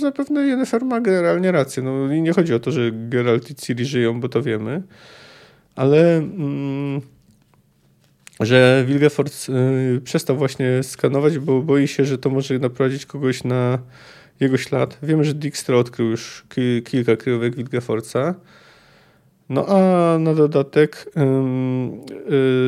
[0.00, 1.82] zapewne Yennefer ma generalnie rację.
[1.82, 4.82] No i nie chodzi o to, że Geralt i Ciri żyją, bo to wiemy,
[5.76, 7.00] ale mm,
[8.40, 9.46] że Wilgefort
[9.96, 13.78] y, przestał właśnie skanować, bo boi się, że to może naprowadzić kogoś na
[14.44, 14.98] jego ślad.
[15.02, 18.34] Wiemy, że Dijkstra odkrył już ki kilka kryjówek Wilgefortza.
[19.48, 21.10] No a na dodatek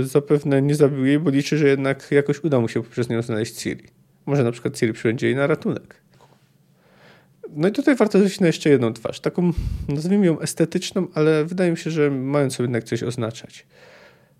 [0.00, 3.22] y, zapewne nie zabił jej, bo liczy, że jednak jakoś uda mu się poprzez nią
[3.22, 3.84] znaleźć Ciri.
[4.26, 5.94] Może na przykład Ciri przybędzie jej na ratunek.
[7.50, 9.52] No i tutaj warto zwrócić na jeszcze jedną twarz, taką
[9.88, 13.66] nazwijmy ją estetyczną, ale wydaje mi się, że mającą jednak coś oznaczać.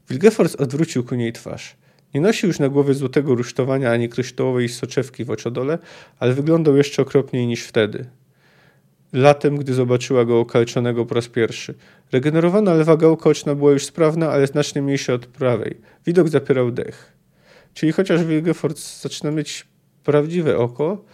[0.08, 1.76] Wilgefors odwrócił ku niej twarz.
[2.16, 5.78] Nie nosił już na głowie złotego rusztowania ani kryształowej soczewki w oczodole,
[6.18, 8.06] ale wyglądał jeszcze okropniej niż wtedy.
[9.12, 11.74] Latem, gdy zobaczyła go okalczonego po raz pierwszy.
[12.12, 15.76] Regenerowana lewa gałka oczna była już sprawna, ale znacznie mniejsza od prawej.
[16.06, 17.12] Widok zapierał dech.
[17.74, 19.66] Czyli chociaż Wilgefort zaczyna mieć
[20.04, 21.04] prawdziwe oko,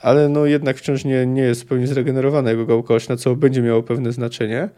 [0.00, 3.82] ale no jednak wciąż nie, nie jest pełni zregenerowana jego gałka oczna, co będzie miało
[3.82, 4.68] pewne znaczenie,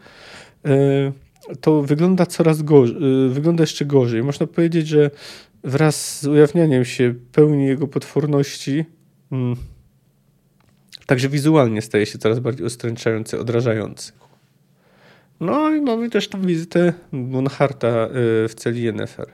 [1.61, 4.23] to wygląda coraz gorzej, y, wygląda jeszcze gorzej.
[4.23, 5.11] Można powiedzieć, że
[5.63, 8.85] wraz z ujawnianiem się pełni jego potworności,
[9.31, 9.55] mm,
[11.05, 14.11] także wizualnie staje się coraz bardziej ostręczający, odrażający.
[15.39, 18.09] No i mamy też tą wizytę Bonharta y,
[18.47, 19.27] w celi Yennefer.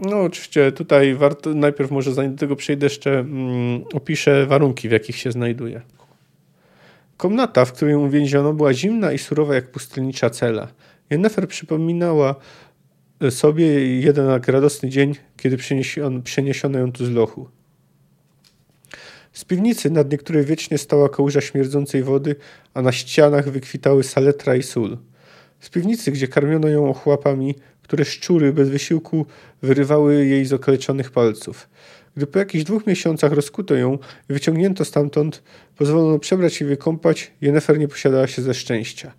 [0.00, 4.92] No oczywiście tutaj warto, najpierw może zanim do tego przejdę jeszcze mm, opiszę warunki, w
[4.92, 5.82] jakich się znajduje.
[7.16, 10.68] Komnata, w której uwięziono, była zimna i surowa jak pustelnicza cela.
[11.10, 12.34] Jennefer przypominała
[13.30, 15.56] sobie jeden radosny dzień, kiedy
[16.24, 17.48] przeniesiono ją tu z lochu.
[19.32, 22.36] Z piwnicy, nad niektórej wiecznie stała kałuża śmierdzącej wody,
[22.74, 24.98] a na ścianach wykwitały saletra i sól.
[25.60, 29.26] Z piwnicy, gdzie karmiono ją ochłapami, które szczury bez wysiłku
[29.62, 31.68] wyrywały jej z okaleczonych palców.
[32.16, 33.98] Gdy po jakichś dwóch miesiącach rozkuto ją
[34.30, 35.42] i wyciągnięto stamtąd,
[35.76, 39.12] pozwolono przebrać i wykąpać, Jennefer nie posiadała się ze szczęścia.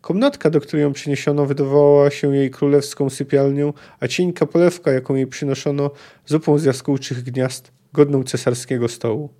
[0.00, 5.26] Komnatka, do której ją przyniesiono, wydawała się jej królewską sypialnią, a cieńka polewka, jaką jej
[5.26, 5.90] przynoszono,
[6.26, 9.30] zupą z jaskółczych gniazd, godną cesarskiego stołu.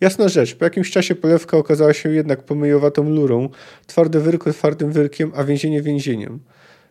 [0.00, 3.48] Jasna rzecz, po jakimś czasie polewka okazała się jednak pomyjowatą lurą,
[3.86, 6.40] twarde wyrko twardym wyrkiem, a więzienie więzieniem.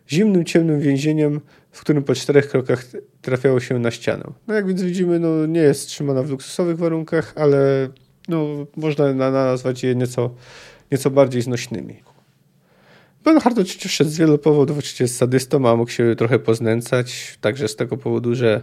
[0.08, 1.40] Zimnym, ciemnym więzieniem,
[1.72, 2.84] w którym po czterech krokach
[3.22, 4.24] trafiało się na ścianę.
[4.48, 7.88] No jak więc widzimy, no nie jest trzymana w luksusowych warunkach, ale
[8.28, 10.34] no, można nazwać je nieco,
[10.92, 12.02] nieco bardziej znośnymi.
[13.24, 17.68] Bernhard oczywiście szedł z wielu powodów, oczywiście jest sadystą, a mógł się trochę poznęcać, także
[17.68, 18.62] z tego powodu, że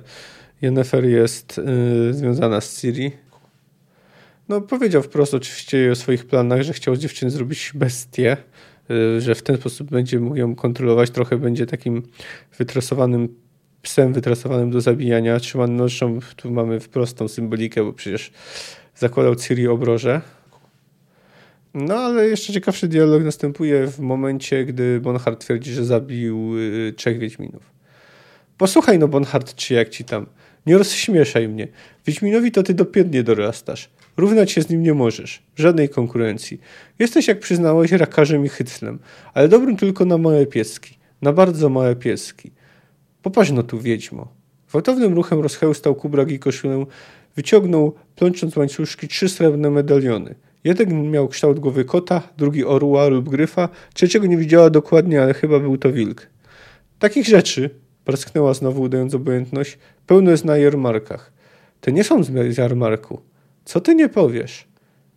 [0.61, 3.11] Yennefer jest yy, związana z Ciri.
[4.49, 8.37] No powiedział wprost oczywiście o swoich planach, że chciał z dziewczyny zrobić bestię,
[9.17, 12.03] że w ten sposób będzie mógł ją kontrolować, trochę będzie takim
[12.57, 13.29] wytresowanym
[13.81, 18.31] psem wytresowanym do zabijania, trzymanym nożą, tu mamy wprost tą symbolikę, bo przecież
[18.95, 20.21] zakładał Ciri obroże.
[21.73, 27.19] No ale jeszcze ciekawszy dialog następuje w momencie, gdy Bonhart twierdzi, że zabił y, trzech
[27.19, 27.63] Wiedźminów.
[28.57, 30.25] Posłuchaj no Bonhart, czy jak ci tam.
[30.65, 31.67] Nie rozśmieszaj mnie.
[32.05, 33.89] Wiedźminowi to ty dopiętnie dorastasz.
[34.19, 35.43] Równać się z nim nie możesz.
[35.55, 36.59] Żadnej konkurencji.
[36.99, 38.99] Jesteś, jak przyznałeś, rakarzem i hyclem,
[39.33, 40.97] ale dobrym tylko na małe pieski.
[41.21, 42.51] Na bardzo małe pieski.
[43.21, 44.27] Popatrz no tu, wiedźmo.
[44.69, 46.85] Gwałtownym ruchem rozchełstał kubrak i koszulę,
[47.35, 50.35] wyciągnął, plącząc łańcuszki, trzy srebrne medaliony.
[50.63, 55.59] Jeden miał kształt głowy kota, drugi orła lub gryfa, trzeciego nie widziała dokładnie, ale chyba
[55.59, 56.27] był to wilk.
[56.99, 57.69] Takich rzeczy,
[58.05, 59.77] parsknęła znowu udając obojętność,
[60.07, 61.31] pełno jest na jarmarkach.
[61.81, 63.28] Te nie są z jarmarku.
[63.69, 64.67] Co ty nie powiesz?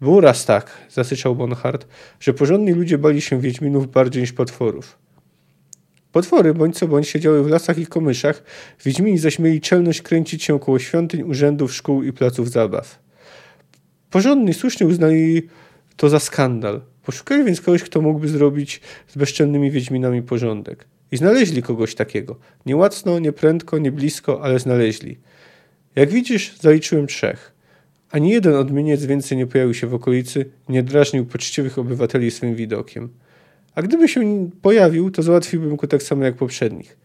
[0.01, 1.87] Było raz tak, zasyczał Bonhart,
[2.21, 4.99] że porządni ludzie bali się wiedźminów bardziej niż potworów.
[6.13, 8.43] Potwory bądź co bądź siedziały w lasach i komyszach,
[8.85, 12.99] wiedźmini zaś mieli czelność kręcić się koło świątyń, urzędów, szkół i placów zabaw.
[14.11, 15.49] Porządni słusznie uznali
[15.97, 16.81] to za skandal.
[17.03, 20.85] Poszukali więc kogoś, kto mógłby zrobić z bezczelnymi wiedźminami porządek.
[21.13, 22.39] I znaleźli kogoś takiego.
[22.67, 25.19] Nie łacno, nie prędko, nie blisko, ale znaleźli.
[25.97, 27.52] Jak widzisz, zaliczyłem trzech.
[28.13, 33.09] Ani jeden odmieniec więcej nie pojawił się w okolicy, nie drażnił poczciwych obywateli swoim widokiem.
[33.75, 36.97] A gdyby się pojawił, to załatwiłbym go tak samo jak poprzednich.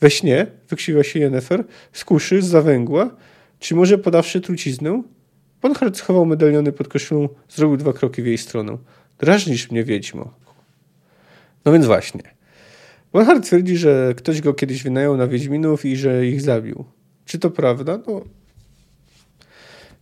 [0.00, 3.16] We śnie, wykrzywa się Jennefer, z kuszy, z zawęgła,
[3.58, 5.02] czy może podawszy truciznę?
[5.62, 8.78] Bonhart schował medaliony pod koszulą, zrobił dwa kroki w jej stronę.
[9.18, 10.34] Drażnisz mnie, wiedźmo.
[11.64, 12.22] No więc właśnie.
[13.12, 16.84] Bonhart twierdzi, że ktoś go kiedyś wynajął na wiedźminów i że ich zabił.
[17.24, 17.98] Czy to prawda?
[18.06, 18.24] No,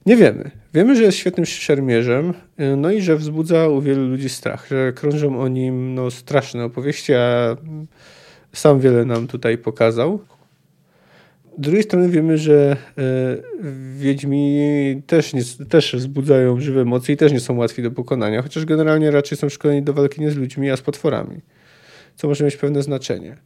[0.09, 0.51] nie wiemy.
[0.75, 2.35] Wiemy, że jest świetnym szermierzem,
[2.77, 7.15] no i że wzbudza u wielu ludzi strach, że krążą o nim no, straszne opowieści,
[7.15, 7.57] a
[8.53, 10.21] sam wiele nam tutaj pokazał.
[11.59, 13.05] Z drugiej strony wiemy, że e,
[13.97, 18.65] Wiedźmi też, nie, też wzbudzają żywe emocje i też nie są łatwi do pokonania, chociaż
[18.65, 21.41] generalnie raczej są szkoleni do walki nie z ludźmi, a z potworami,
[22.17, 23.37] co może mieć pewne znaczenie.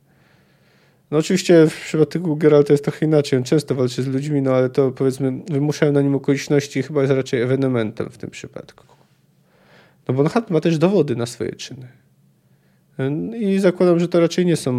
[1.12, 3.38] No oczywiście w przypadku Geralta jest trochę inaczej.
[3.38, 7.12] On często walczy z ludźmi, no ale to powiedzmy wymuszają na nim okoliczności chyba jest
[7.12, 8.84] raczej ewenementem w tym przypadku.
[10.08, 11.88] No bo Hat ma też dowody na swoje czyny.
[13.40, 14.72] I zakładam, że to raczej nie są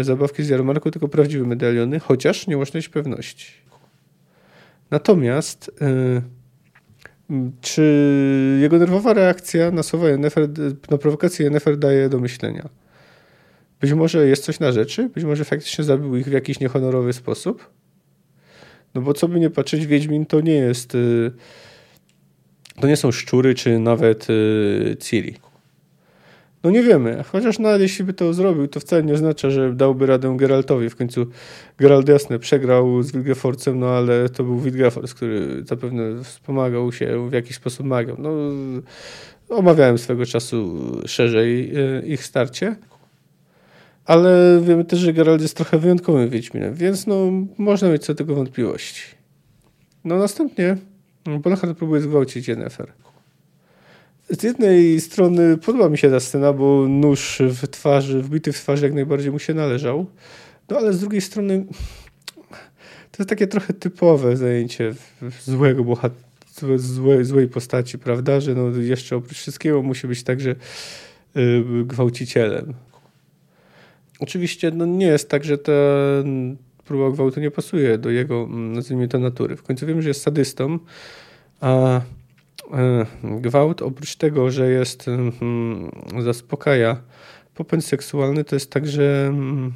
[0.00, 3.52] zabawki z jarmarku, tylko prawdziwe medaliony, chociaż nie można mieć pewności.
[4.90, 5.72] Natomiast
[7.30, 10.48] yy, czy jego nerwowa reakcja na słowa Yennefer,
[10.90, 12.68] na prowokację Yennefer daje do myślenia?
[13.80, 17.70] Być może jest coś na rzeczy, być może faktycznie zabił ich w jakiś niehonorowy sposób.
[18.94, 20.94] No bo co by nie patrzeć, Wiedźmin to nie jest.
[20.94, 21.32] Y,
[22.80, 25.34] to nie są szczury, czy nawet y, Ciri.
[26.64, 30.06] No nie wiemy, chociaż nawet jeśli by to zrobił, to wcale nie oznacza, że dałby
[30.06, 30.90] radę Geraltowi.
[30.90, 31.26] W końcu
[31.78, 37.32] Geralt jasne przegrał z Wilgeforcem, no ale to był Wilgefort, który zapewne wspomagał się, w
[37.32, 38.16] jakiś sposób magią.
[38.18, 38.30] No,
[39.48, 42.76] omawiałem swego czasu szerzej y, ich starcie
[44.10, 48.18] ale wiemy też, że Geralt jest trochę wyjątkowym Wiedźminem, więc no, można mieć co do
[48.18, 49.02] tego wątpliwości.
[50.04, 50.76] No następnie
[51.40, 52.92] Bonhart próbuje zgwałcić Yennefer.
[54.30, 58.84] Z jednej strony podoba mi się ta scena, bo nóż w twarzy, wbity w twarzy
[58.84, 60.06] jak najbardziej mu się należał,
[60.68, 61.66] no ale z drugiej strony
[63.10, 64.94] to jest takie trochę typowe zajęcie
[65.44, 66.20] złego bohatera,
[66.76, 70.50] złej, złej postaci, prawda, że no jeszcze oprócz wszystkiego musi być także
[71.36, 72.74] y, gwałcicielem.
[74.20, 75.72] Oczywiście no, nie jest tak, że ta
[76.84, 79.56] próba gwałtu nie pasuje do jego, mm, nazwijmy to, natury.
[79.56, 80.78] W końcu wiemy, że jest sadystą,
[81.60, 82.00] a
[82.72, 87.02] e, gwałt oprócz tego, że jest mm, zaspokaja
[87.54, 89.72] popęd seksualny, to jest także mm,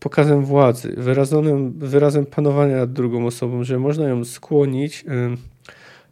[0.00, 5.04] pokazem władzy, wyrazonym, wyrazem panowania nad drugą osobą, że można ją skłonić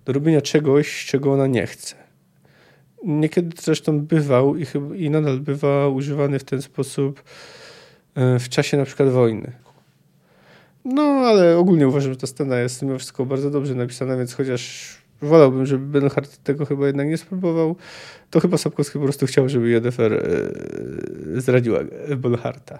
[0.04, 2.01] do robienia czegoś, czego ona nie chce.
[3.04, 7.22] Niekiedy zresztą bywał i, chyba, i nadal bywa używany w ten sposób
[8.14, 9.52] e, w czasie na przykład wojny.
[10.84, 14.96] No, ale ogólnie uważam, że ta scena jest mimo wszystko bardzo dobrze napisana, więc chociaż
[15.22, 17.76] wolałbym, żeby Benhart tego chyba jednak nie spróbował,
[18.30, 21.78] to chyba Sapkowski po prostu chciał, żeby Jedefer e, zradziła
[22.16, 22.78] Benharta.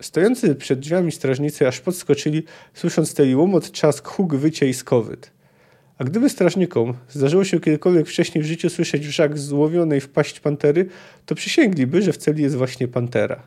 [0.00, 2.42] Stojący przed drzwiami strażnicy aż podskoczyli,
[2.74, 5.30] słysząc ten łomot, czask, huk, wycie i skowyt.
[5.98, 10.86] A gdyby strażnikom zdarzyło się kiedykolwiek wcześniej w życiu słyszeć wrzak złowionej w paść pantery,
[11.26, 13.42] to przysięgliby, że w celi jest właśnie pantera.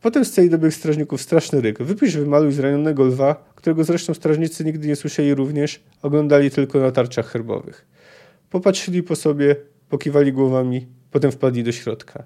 [0.00, 1.82] Potem z celi dobiegł strażników straszny ryk.
[1.82, 7.26] Wypisz wymaluj zranionego lwa, którego zresztą strażnicy nigdy nie słyszeli również, oglądali tylko na tarczach
[7.26, 7.86] herbowych.
[8.50, 9.56] Popatrzyli po sobie,
[9.88, 12.24] pokiwali głowami, potem wpadli do środka.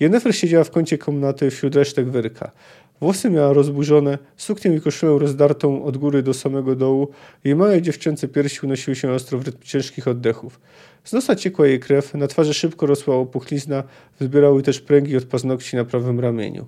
[0.00, 2.52] Jennefer siedziała w kącie komnaty wśród resztek wyrka.
[3.00, 7.08] Włosy miała rozburzone, suknię i koszulę rozdartą od góry do samego dołu.
[7.44, 10.60] Jej małe dziewczęce piersi unosiły się ostro w rytm ciężkich oddechów.
[11.04, 13.82] Z nosa ciekła jej krew, na twarzy szybko rosła opuchlizna,
[14.20, 16.66] wybierały też pręgi od paznokci na prawym ramieniu.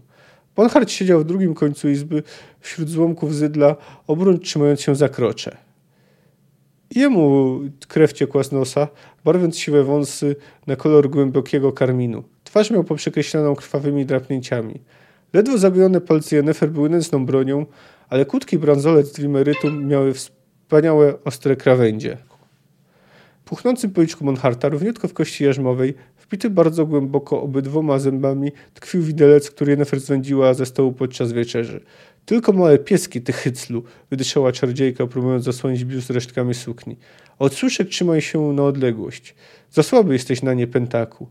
[0.57, 2.23] Bonhart siedział w drugim końcu izby,
[2.61, 3.77] wśród złomków zydla,
[4.07, 5.57] obrącz trzymając się za krocze.
[6.95, 8.89] Jemu krew ciekła z nosa,
[9.25, 10.37] barwiąc siwe wąsy
[10.67, 12.25] na kolor głębokiego karminu.
[12.45, 14.81] Twarz miał poprzekreślaną krwawymi drapnięciami.
[15.33, 17.67] Ledwo zagojone palce Jennefer były nędzną bronią,
[18.09, 22.17] ale krótki bransolec z Dwimerytu miały wspaniałe, ostre krawędzie.
[23.45, 29.71] puchnącym policzku Monharta, równiutko w kości jarzmowej, wbity bardzo głęboko obydwoma zębami, tkwił widelec, który
[29.71, 31.81] Jennifer zwędziła ze stołu podczas wieczerzy.
[32.27, 36.97] Tylko małe pieski, ty hyclu, wydyszała czarodziejka, próbując zasłonić biust resztkami sukni.
[37.39, 39.35] Od suszek trzymaj się na odległość.
[39.71, 41.29] Za słaby jesteś na nie, pentaku.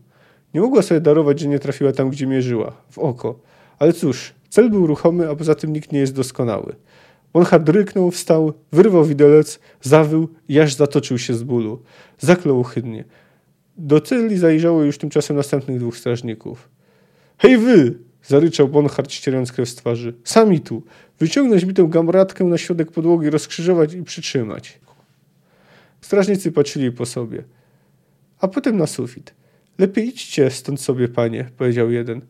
[0.54, 2.72] Nie mogła sobie darować, że nie trafiła tam, gdzie mierzyła.
[2.90, 3.48] W oko.
[3.78, 6.76] Ale cóż, cel był ruchomy, a poza tym nikt nie jest doskonały.
[7.32, 11.82] Bonhard ryknął, wstał, wyrwał widelec, zawył i aż zatoczył się z bólu.
[12.18, 13.04] Zaklął chydnie.
[13.76, 16.68] Do celi zajrzało już tymczasem następnych dwóch strażników.
[17.38, 17.98] Hej wy!
[18.22, 20.14] Zaryczał Bonhard, ścierając krew z twarzy.
[20.24, 20.82] Sami tu.
[21.18, 24.80] Wyciągnąć mi tę gamratkę na środek podłogi, rozkrzyżować i przytrzymać.
[26.00, 27.44] Strażnicy patrzyli po sobie.
[28.40, 29.34] A potem na sufit.
[29.78, 32.20] Lepiej idźcie stąd sobie, panie, powiedział jeden.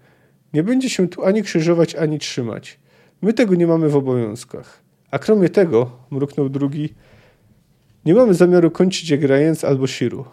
[0.54, 2.78] Nie będzie się tu ani krzyżować, ani trzymać.
[3.22, 4.80] My tego nie mamy w obowiązkach.
[5.10, 6.94] A kromie tego, mruknął drugi,
[8.04, 10.24] nie mamy zamiaru kończyć jak Rajens albo Shiru.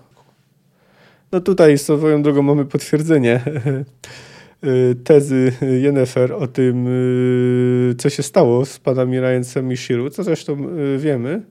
[1.31, 3.41] No tutaj swoją drogą mamy potwierdzenie
[4.63, 5.51] y, tezy
[5.81, 10.97] Jennefer o tym, y, co się stało z panami Ryensem i Shiru, co zresztą y,
[10.97, 11.41] wiemy.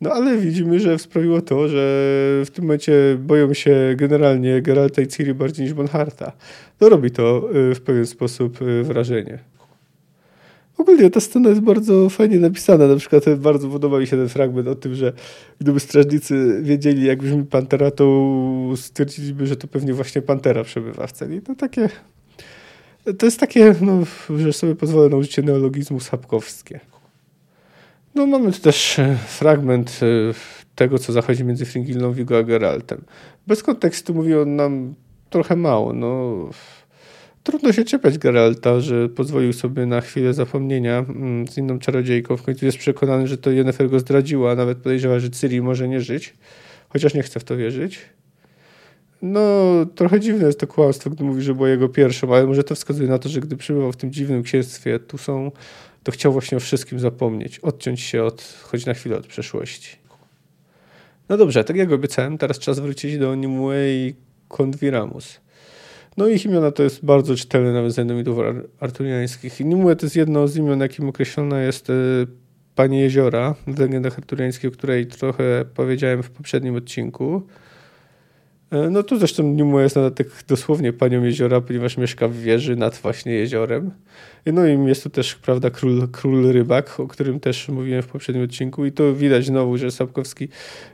[0.00, 1.76] No ale widzimy, że sprawiło to, że
[2.44, 6.32] w tym momencie boją się generalnie Geralta i Ciri bardziej niż Bonharta.
[6.80, 9.38] No robi to w pewien sposób wrażenie.
[10.78, 12.86] Ogólnie ta scena jest bardzo fajnie napisana.
[12.86, 15.12] Na przykład bardzo podoba mi się ten fragment o tym, że
[15.60, 18.32] gdyby strażnicy wiedzieli, jak brzmi Pantera, to
[18.76, 21.42] stwierdziliby, że to pewnie właśnie Pantera przebywa w celi.
[21.42, 21.88] To takie...
[23.18, 24.02] To jest takie, no,
[24.38, 26.80] że sobie pozwolę na użycie neologizmu sapkowskie.
[28.14, 30.34] No mamy tu też e, fragment e,
[30.74, 33.04] tego, co zachodzi między Fringillą, Vigo a Geraltem.
[33.46, 34.94] Bez kontekstu mówi on nam
[35.30, 35.92] trochę mało.
[35.92, 36.36] No
[37.42, 42.36] Trudno się czepiać Geralta, że pozwolił sobie na chwilę zapomnienia mm, z inną czarodziejką.
[42.36, 46.00] W końcu jest przekonany, że to Yennefer go zdradziła, nawet podejrzewa, że Ciri może nie
[46.00, 46.34] żyć.
[46.88, 47.98] Chociaż nie chce w to wierzyć.
[49.22, 49.40] No,
[49.94, 53.08] trochę dziwne jest to kłamstwo, gdy mówi, że była jego pierwszą, ale może to wskazuje
[53.08, 55.52] na to, że gdy przebywał w tym dziwnym księstwie tu są,
[56.10, 59.96] to chciał właśnie o wszystkim zapomnieć, odciąć się od, choć na chwilę od przeszłości.
[61.28, 64.14] No dobrze, tak jak obiecałem, teraz czas wrócić do Nimue i
[64.48, 65.40] Konviramus.
[66.16, 68.38] No ich imiona to jest bardzo czytelne nawet z mitów
[68.80, 69.60] arturiańskich.
[69.60, 71.92] Nimue to jest jedno z imion, jakim określona jest e,
[72.74, 77.42] Pani Jeziora w legendach arturiańskich, o której trochę powiedziałem w poprzednim odcinku.
[78.70, 82.76] E, no tu zresztą Nimue jest na tak dosłownie Panią Jeziora, ponieważ mieszka w wieży
[82.76, 83.90] nad właśnie jeziorem.
[84.46, 88.44] No i jest tu też, prawda, król, król rybak, o którym też mówiłem w poprzednim
[88.44, 90.48] odcinku i to widać znowu, że Sapkowski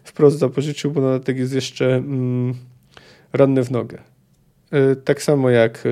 [0.04, 2.54] wprost zapożyczył, bo na jest jeszcze mm,
[3.32, 3.98] ranny w nogę.
[4.92, 5.84] Y, tak samo jak,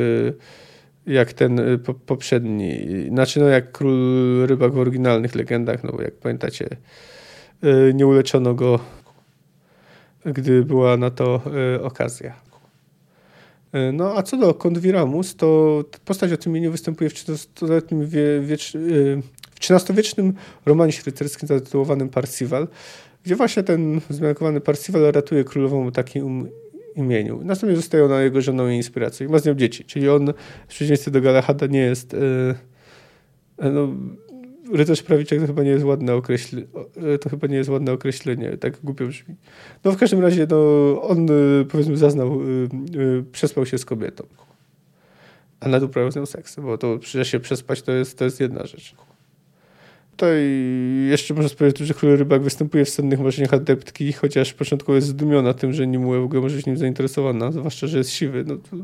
[1.07, 1.61] jak ten
[2.07, 2.87] poprzedni.
[3.09, 6.69] Znaczy, no jak król rybak w oryginalnych legendach, no bo jak pamiętacie,
[7.95, 8.81] nie uleczono go,
[10.25, 11.41] gdy była na to
[11.83, 12.35] okazja.
[13.93, 17.15] No a co do Konwiramus, to postać o tym imieniu występuje w
[19.61, 20.35] XIII-wiecznym
[20.67, 22.69] romanie rycerskim zatytułowanym Parsival,
[23.25, 26.49] gdzie właśnie ten zmiankowany Parsival ratuje królową takim
[26.97, 27.41] imieniu.
[27.45, 29.85] Następnie zostaje ona jego żoną i inspiracją i ma z nią dzieci.
[29.85, 30.33] Czyli on
[30.65, 33.89] w przeciwieństwie do Galahada nie jest yy, no,
[34.73, 36.67] rycerz prawiczek to chyba nie jest ładne określenie.
[37.21, 39.35] To chyba nie jest ładne określenie, tak głupio brzmi.
[39.85, 41.29] No w każdym razie no, on
[41.69, 44.27] powiedzmy zaznał, yy, przespał się z kobietą.
[45.61, 48.67] A naduprawiał z nią seks, bo to przecież się przespać to jest, to jest jedna
[48.67, 48.95] rzecz.
[50.11, 50.45] Tutaj
[51.09, 55.55] jeszcze można powiedzieć, że król rybak występuje w sennych marzeniach adeptki, chociaż początkowo jest zdumiona
[55.55, 58.45] tym, że Nimue w ogóle może być nim zainteresowana, zwłaszcza, że jest siwy.
[58.47, 58.77] No to,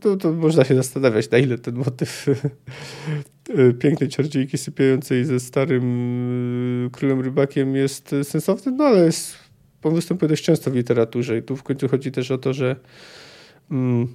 [0.00, 2.26] to, to można się zastanawiać, na ile ten motyw
[3.80, 9.34] pięknej czarodziejki sypiającej ze starym y, królem rybakiem jest sensowny, no ale jest,
[9.82, 12.76] on występuje dość często w literaturze i tu w końcu chodzi też o to, że
[13.70, 14.08] mm,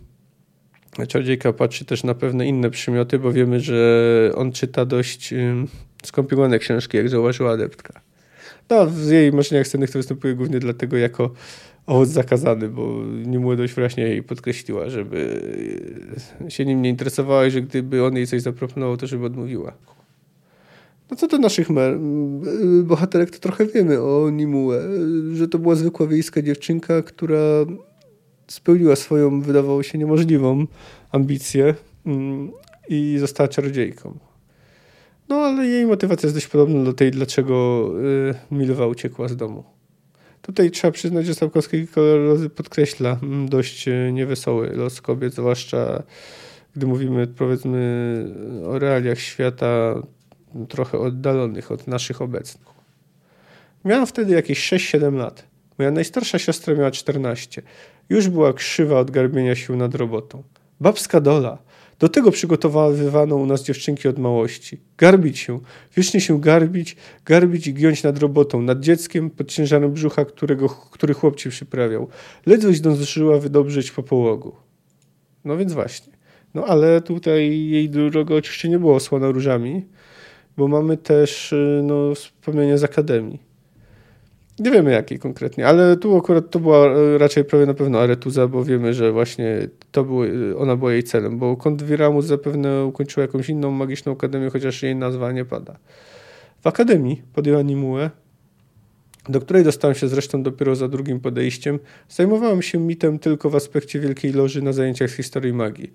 [1.08, 5.34] Czarodziejka patrzy też na pewne inne przymioty, bo wiemy, że on czyta dość
[6.04, 8.02] skomplikowane książki, jak zauważyła adeptka.
[8.70, 11.34] No, w jej marzeniach scennych to występuje głównie dlatego jako
[11.88, 15.42] owoc zakazany, bo Nimue dość wyraźnie jej podkreśliła, żeby
[16.50, 19.74] się nim nie interesowała i że gdyby on jej coś zaproponował, to żeby odmówiła.
[21.12, 21.68] No co do naszych
[22.84, 24.74] bohaterek, to trochę wiemy o Nimue,
[25.34, 27.38] że to była zwykła wiejska dziewczynka, która
[28.48, 30.66] spełniła swoją, wydawało się, niemożliwą
[31.12, 31.76] ambicję
[32.06, 32.52] mm,
[32.90, 34.18] i została czarodziejką.
[35.30, 37.90] No ale jej motywacja jest dość podobna do tej, dlaczego
[38.52, 39.77] y, Milwa uciekła z domu.
[40.48, 46.04] Tutaj trzeba przyznać, że Sapkowski kilka razy podkreśla mm, dość y, niewesoły los kobiet, zwłaszcza
[46.76, 48.26] gdy mówimy powiedzmy
[48.68, 50.02] o realiach świata
[50.70, 52.68] trochę oddalonych od naszych obecnych.
[53.86, 55.44] Miałam wtedy jakieś 6-7 lat.
[55.78, 57.62] Moja najstarsza siostra miała 14.
[58.10, 60.44] Już była krzywa od garbienia sił nad robotą.
[60.82, 61.58] Babska dola.
[62.00, 64.78] Do tego przygotowywano u nas dziewczynki od małości.
[64.98, 65.60] Garbić się,
[65.96, 66.96] wiecznie się garbić,
[67.26, 72.08] garbić i giąć nad robotą, nad dzieckiem pod ciężarem brzucha, którego, który chłop ci przyprawiał.
[72.46, 74.56] Ledwo zdążyła wydobrzeć po połogu.
[75.46, 76.14] No więc właśnie.
[76.54, 79.86] No ale tutaj jej droga oczywiście nie było osłona różami,
[80.58, 83.47] bo mamy też y, no, wspomnienie z Akademii.
[84.60, 88.48] Nie wiemy jakiej konkretnie, ale tu akurat to była e, raczej prawie na pewno Aretuza,
[88.48, 93.22] bo wiemy, że właśnie to było, e, ona była jej celem, bo Kondwiramus zapewne ukończyła
[93.22, 95.78] jakąś inną magiczną akademię, chociaż jej nazwa nie pada.
[96.62, 98.10] W akademii podjęła Nimue,
[99.30, 101.80] do której dostałem się zresztą dopiero za drugim podejściem,
[102.10, 105.94] zajmowałem się mitem tylko w aspekcie Wielkiej Loży na zajęciach z historii magii.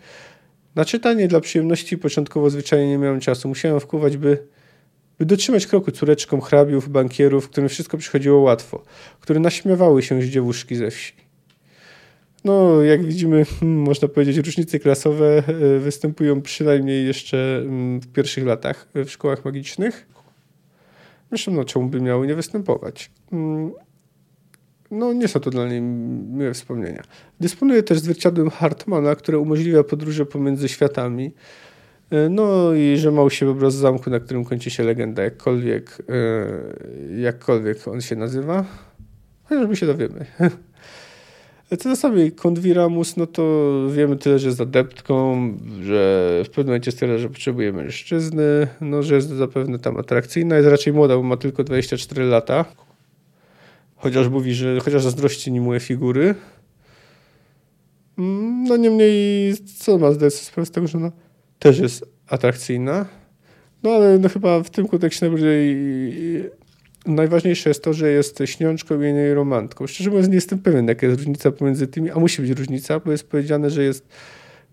[0.75, 3.49] Na czytanie dla przyjemności początkowo zwyczajnie nie miałem czasu.
[3.49, 4.47] Musiałem wkuwać, by
[5.19, 8.83] by dotrzymać kroku córeczkom hrabiów, bankierów, którym wszystko przychodziło łatwo,
[9.21, 11.13] które naśmiewały się z dziewuszki ze wsi.
[12.45, 18.45] No, jak widzimy, hmm, można powiedzieć, różnice klasowe e, występują przynajmniej jeszcze mm, w pierwszych
[18.45, 20.07] latach w szkołach magicznych.
[21.29, 23.11] Zresztą, no, czemu by miały nie występować?
[23.33, 23.73] Mm,
[24.91, 27.03] no, nie są to dla niej miłe wspomnienia.
[27.41, 31.33] Dysponuje też zwierciadłem Hartmana, które umożliwia podróże pomiędzy światami, E,
[32.31, 37.21] no i że ma u siebie obraz zamku, na którym kończy się legenda, jakkolwiek, e,
[37.21, 38.65] jakkolwiek on się nazywa.
[39.45, 40.27] Chociaż my się dowiemy.
[41.79, 45.37] Co do samej Konwiramus, no to wiemy tyle, że jest adeptką,
[45.83, 50.69] że w pewnym momencie stwierdza, że potrzebuje mężczyzny, no, że jest zapewne tam atrakcyjna, jest
[50.69, 52.65] raczej młoda, bo ma tylko 24 lata.
[53.97, 56.35] Chociaż mówi, że chociaż zazdrości nim moje figury.
[58.19, 61.13] Mm, no niemniej, co ma zdać sprawę z tego, że ona
[61.63, 63.07] też jest atrakcyjna.
[63.83, 65.77] No ale no chyba w tym kontekście najbardziej
[67.07, 69.87] najważniejsze jest to, że jest śniączką i jej romantką.
[69.87, 73.13] Szczerze mówiąc nie jestem pewien, jaka jest różnica pomiędzy tymi, a musi być różnica, bo
[73.13, 74.09] jest powiedziane, że jest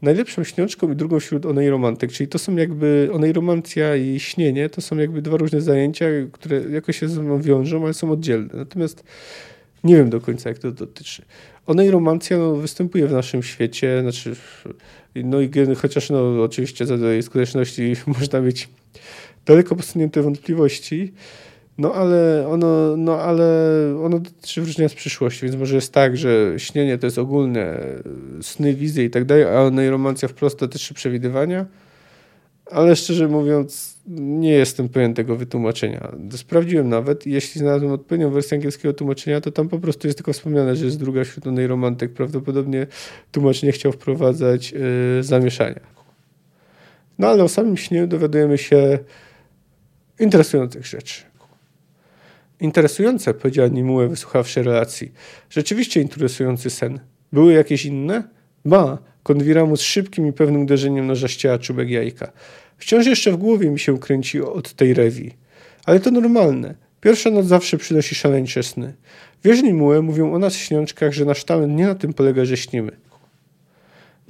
[0.01, 4.69] najlepszą śniączką i drugą wśród onej romantyk, czyli to są jakby onej romancja i śnienie,
[4.69, 8.49] to są jakby dwa różne zajęcia, które jakoś się ze sobą wiążą, ale są oddzielne.
[8.53, 9.03] Natomiast
[9.83, 11.21] nie wiem do końca, jak to dotyczy.
[11.65, 14.35] Onej romancja no, występuje w naszym świecie, znaczy
[15.15, 15.51] no i
[15.81, 18.69] chociaż no, oczywiście co do jej skuteczności można mieć
[19.45, 21.13] daleko posunięte wątpliwości,
[21.77, 23.45] no ale ono, no ale
[24.03, 27.79] ono dotyczy wróżenia z przyszłości, więc może jest tak, że śnienie to jest ogólne,
[28.41, 31.65] sny, wizje i tak dalej, a oneiromancja wprost dotyczy przewidywania,
[32.71, 36.11] ale szczerze mówiąc nie jestem pewien tego wytłumaczenia.
[36.35, 40.75] Sprawdziłem nawet jeśli znalazłem odpowiednią wersję angielskiego tłumaczenia, to tam po prostu jest tylko wspomniane,
[40.75, 42.13] że jest druga wśród romantyk.
[42.13, 42.87] Prawdopodobnie
[43.31, 44.79] tłumacz nie chciał wprowadzać yy,
[45.23, 45.79] zamieszania.
[47.19, 48.99] No ale o samym śnie dowiadujemy się
[50.19, 51.23] interesujących rzeczy.
[52.59, 55.11] Interesujące, powiedziała Nimue, wysłuchawszy relacji.
[55.49, 56.99] Rzeczywiście interesujący sen.
[57.33, 58.23] Były jakieś inne?
[58.65, 62.31] Ba, konwira mu z szybkim i pewnym uderzeniem noża ścięła czubek jajka.
[62.77, 65.31] Wciąż jeszcze w głowie mi się kręci od tej rewi.
[65.85, 66.75] Ale to normalne.
[67.01, 68.93] Pierwsza noc zawsze przynosi szaleńcze sny.
[69.43, 72.91] Wieżni mułe mówią o nas śniączkach, że nasz talent nie na tym polega, że śnimy.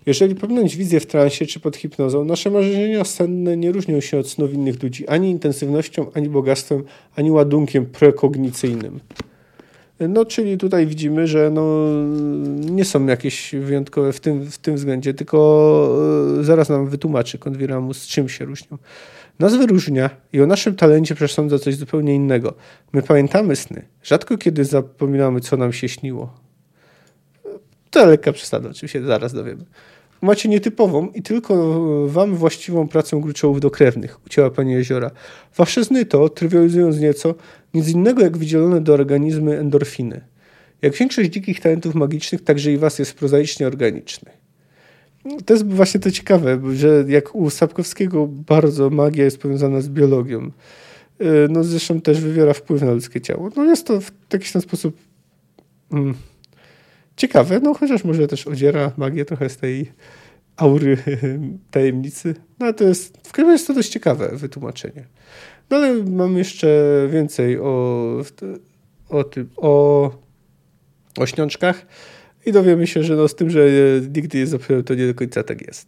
[0.06, 4.30] Jeżeli pominąć wizję w transie czy pod hipnozą, nasze marzenia senne nie różnią się od
[4.30, 6.84] snów innych ludzi ani intensywnością, ani bogactwem,
[7.16, 9.00] ani ładunkiem prekognicyjnym.
[10.00, 11.88] No, czyli tutaj widzimy, że no,
[12.72, 15.97] nie są jakieś wyjątkowe w tym, w tym względzie, tylko
[16.39, 18.78] e, zaraz nam wytłumaczy Konwiramus, z czym się różnią.
[19.39, 22.54] Nas wyróżnia i o naszym talencie przesądza coś zupełnie innego.
[22.93, 23.86] My pamiętamy sny.
[24.04, 26.34] Rzadko kiedy zapominamy, co nam się śniło.
[27.91, 29.66] To lekka przesada, oczywiście zaraz dowiemy.
[30.22, 35.12] Macie nietypową i tylko wam właściwą pracę gruczołów dokrewnych, ucięła pani jeziora.
[35.58, 37.36] Wasze sny to, trywializując nieco,
[37.74, 40.22] nic innego jak wydzielone do organizmy endorfiny.
[40.82, 44.32] Jak większość dzikich talentów magicznych, także i was jest prozaicznie organiczny.
[45.46, 50.52] To jest właśnie to ciekawe, że jak u Sapkowskiego bardzo magia jest powiązana z biologią.
[51.20, 53.50] E, no zresztą też wywiera wpływ na ludzkie ciało.
[53.56, 54.98] No jest to w jakiś ten sposób
[55.92, 56.16] mm,
[57.20, 59.92] ciekawe, no chociaż może też odziera magię trochę z tej
[60.58, 60.98] aury
[61.72, 62.36] tajemnicy.
[62.60, 65.06] No to jest, w każdym razie jest to dość ciekawe wytłumaczenie.
[65.70, 66.68] No ale mam jeszcze
[67.12, 68.22] więcej o,
[69.10, 70.12] o, tym, o,
[71.18, 71.86] o śniączkach
[72.46, 73.68] i dowiemy się, że no z tym, że
[74.16, 75.88] nigdy nie zapomniałem, to nie do końca tak jest.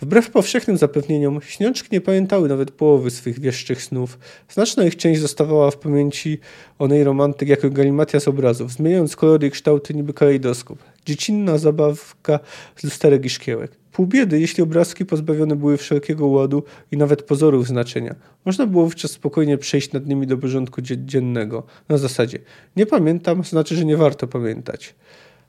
[0.00, 4.18] Wbrew powszechnym zapewnieniom, śniączki nie pamiętały nawet połowy swych wieszczych snów.
[4.48, 6.38] Znaczna ich część zostawała w pamięci
[6.78, 10.78] onej romantyk jako galimatia z obrazów, zmieniając kolory i kształty niby kalejdoskop.
[11.06, 12.40] Dziecinna zabawka
[12.76, 13.70] z lusterek i szkiełek.
[13.92, 18.14] Pół biedy, jeśli obrazki pozbawione były wszelkiego ładu i nawet pozorów znaczenia.
[18.44, 21.62] Można było wówczas spokojnie przejść nad nimi do porządku dziennego.
[21.88, 22.38] Na zasadzie
[22.76, 24.94] nie pamiętam, znaczy, że nie warto pamiętać.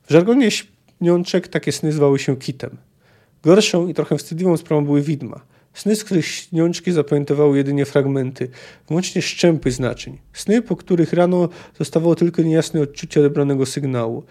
[0.06, 2.76] W żargonie śniączek takie sny zwały się kitem.
[3.42, 5.40] Gorszą i trochę wstydliwą sprawą były widma.
[5.74, 8.48] Sny, z których śniączki zapamiętowały jedynie fragmenty,
[8.88, 10.18] wyłącznie szczępy znaczeń.
[10.32, 14.22] Sny, po których rano zostawało tylko niejasne odczucie odebranego sygnału.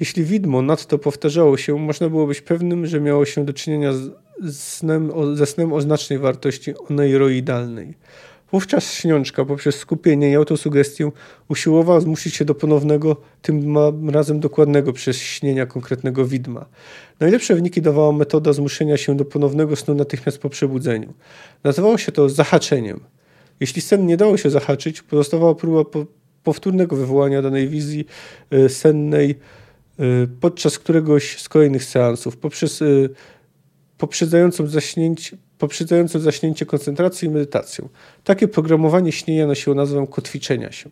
[0.00, 3.92] Jeśli widmo nadto powtarzało się, można było być pewnym, że miało się do czynienia
[4.42, 7.94] z snem, ze snem o znacznej wartości oneiroidalnej.
[8.52, 11.10] Wówczas śniączka poprzez skupienie i autosugestię
[11.48, 13.78] usiłowała zmusić się do ponownego, tym
[14.08, 16.66] razem dokładnego przez śnienia konkretnego widma.
[17.20, 21.14] Najlepsze wyniki dawała metoda zmuszenia się do ponownego snu natychmiast po przebudzeniu.
[21.64, 23.00] Nazywało się to zahaczeniem.
[23.60, 26.06] Jeśli sen nie dało się zahaczyć, pozostawała próba po
[26.44, 28.06] powtórnego wywołania danej wizji
[28.52, 29.34] y, sennej
[30.00, 33.10] y, podczas któregoś z kolejnych seansów poprzez y,
[33.98, 37.88] poprzedzającą zaśnięcie, poprzedzającą zaśnięcie koncentracji i medytacją.
[38.24, 40.90] Takie programowanie śnienia nosiło nazwę kotwiczenia się.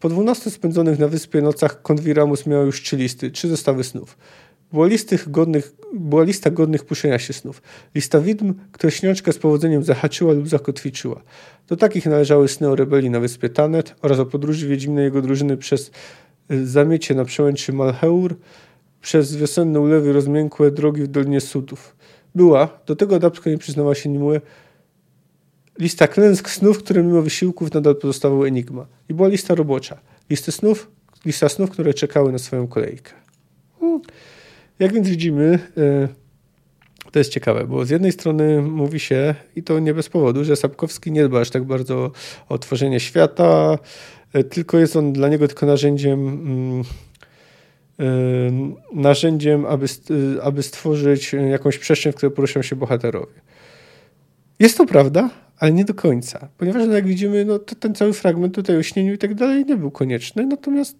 [0.00, 4.18] Po 12 spędzonych na wyspie nocach Konwiramus miał już trzy listy, trzy zestawy snów.
[4.72, 4.88] Była,
[5.26, 7.62] godnych, była lista godnych puszczenia się snów.
[7.94, 11.22] Lista widm, które śniączka z powodzeniem zahaczyła lub zakotwiczyła.
[11.68, 15.56] Do takich należały sny o rebelii na wyspie Tanet oraz o podróży Wiedźmina jego drużyny
[15.56, 15.90] przez
[16.50, 18.36] y, zamiecie na przełęczy Malheur,
[19.00, 21.96] przez wiosenne ulewy rozmiękłe drogi w Dolinie Sudów.
[22.34, 24.40] Była, do tego adaptka nie przyznała się Nimue,
[25.78, 28.86] lista klęsk snów, które mimo wysiłków nadal pozostawały enigma.
[29.08, 30.00] I była lista robocza.
[30.30, 30.90] Listy snów,
[31.24, 33.12] lista snów, które czekały na swoją kolejkę.
[33.80, 34.00] Hmm.
[34.78, 36.08] Jak więc widzimy, e,
[37.12, 40.56] to jest ciekawe, bo z jednej strony mówi się, i to nie bez powodu, że
[40.56, 42.10] Sapkowski nie dba aż tak bardzo
[42.48, 43.78] o tworzenie świata,
[44.32, 46.84] e, tylko jest on dla niego tylko narzędziem mm,
[48.92, 49.86] narzędziem, aby,
[50.42, 53.32] aby stworzyć jakąś przestrzeń, w której poruszają się bohaterowie.
[54.58, 58.12] Jest to prawda, ale nie do końca, ponieważ no jak widzimy, no, to ten cały
[58.12, 60.96] fragment tutaj o śnieniu i tak dalej nie był konieczny, natomiast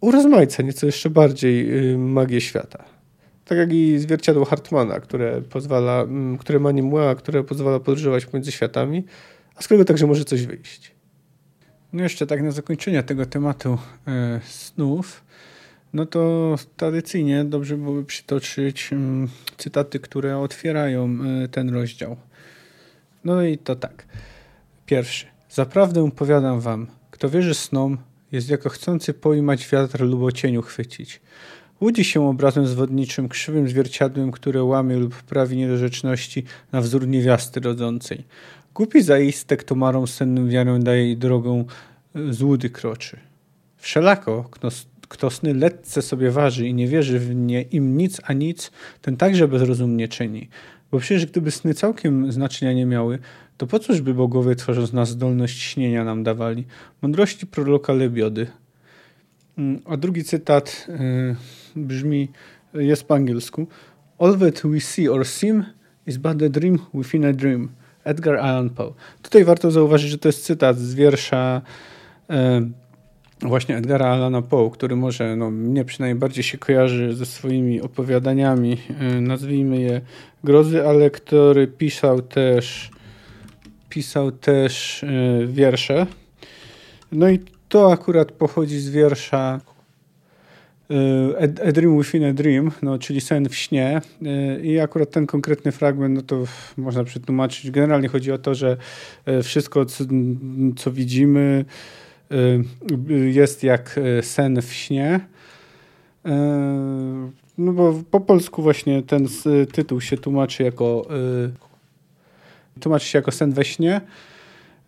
[0.00, 2.84] urozmaica nieco jeszcze bardziej y, magię świata.
[3.44, 8.52] Tak jak i zwierciadło Hartmana, które pozwala, mm, które ma nimła, które pozwala podróżować pomiędzy
[8.52, 9.04] światami,
[9.56, 10.92] a z którego także może coś wyjść.
[11.92, 15.24] No jeszcze tak na zakończenie tego tematu e, snów,
[15.92, 22.16] no to tradycyjnie dobrze byłoby przytoczyć mm, cytaty, które otwierają e, ten rozdział.
[23.24, 24.06] No i to tak.
[24.86, 25.26] Pierwszy.
[25.50, 27.98] Zaprawdę powiadam wam, kto wierzy snom,
[28.32, 31.20] jest jako chcący pojmać wiatr lub o cieniu chwycić.
[31.80, 38.24] Łudzi się obrazem zwodniczym, krzywym zwierciadłem, które łamie lub prawi niedorzeczności na wzór niewiasty rodzącej.
[38.74, 41.64] Głupi zaiste, kto marom sennym wiarą daje i drogą
[42.14, 43.16] e, złudy kroczy.
[43.76, 44.68] Wszelako, kto,
[45.10, 48.70] kto sny letce sobie waży i nie wierzy w nie im nic a nic,
[49.02, 50.48] ten także bezrozumnie czyni.
[50.90, 53.18] Bo przecież gdyby sny całkiem znaczenia nie miały,
[53.56, 56.64] to po cóż by bogowie, tworząc nas zdolność śnienia, nam dawali?
[57.02, 58.46] Mądrości proroka Lebiody.
[59.58, 61.36] Mm, a drugi cytat yy,
[61.76, 62.28] brzmi,
[62.74, 63.66] jest po angielsku.
[64.18, 65.64] All that we see or seem
[66.06, 67.68] is but a dream within a dream.
[68.04, 68.94] Edgar Allan Poe.
[69.22, 71.62] Tutaj warto zauważyć, że to jest cytat z wiersza
[72.28, 72.36] yy,
[73.42, 78.70] właśnie Edgara Allana Poe, który może no, mnie przynajmniej bardziej się kojarzy ze swoimi opowiadaniami,
[78.70, 80.00] yy, nazwijmy je
[80.44, 82.90] grozy, ale który pisał też
[83.90, 86.06] pisał też e, wiersze.
[87.12, 89.60] No i to akurat pochodzi z wiersza
[90.90, 94.00] e, A Dream Within a Dream, no, czyli sen w śnie.
[94.26, 96.44] E, I akurat ten konkretny fragment, no to
[96.76, 97.70] można przetłumaczyć.
[97.70, 98.76] Generalnie chodzi o to, że
[99.42, 100.04] wszystko, co,
[100.76, 101.64] co widzimy,
[103.30, 105.20] jest jak sen w śnie.
[107.58, 109.28] No bo po polsku właśnie ten
[109.72, 111.06] tytuł się tłumaczy jako
[112.80, 114.00] tłumaczy się jako sen we śnie.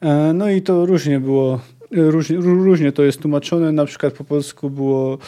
[0.00, 3.72] E, no i to różnie było, różnie, różnie to jest tłumaczone.
[3.72, 5.18] Na przykład po polsku było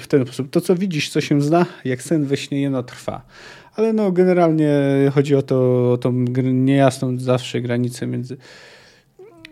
[0.00, 0.50] w ten sposób.
[0.50, 3.22] To, co widzisz, co się zna, jak sen we śnie jeno trwa.
[3.74, 4.70] Ale no generalnie
[5.14, 6.12] chodzi o, to, o tą
[6.52, 8.36] niejasną zawsze granicę między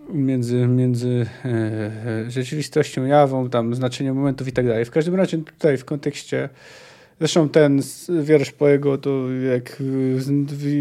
[0.09, 4.84] między, między e, rzeczywistością, jawą, tam znaczeniem momentów i tak dalej.
[4.84, 6.48] W każdym razie tutaj w kontekście
[7.18, 7.80] Zresztą ten
[8.22, 9.11] wiersz Poego, to
[9.52, 9.82] jak,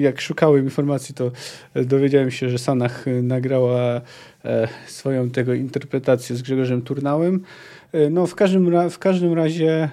[0.01, 1.31] jak szukałem informacji, to
[1.75, 4.01] dowiedziałem się, że Sanach nagrała
[4.45, 7.43] e, swoją tego interpretację z Grzegorzem Turnałem.
[7.91, 9.89] E, no w każdym, w każdym razie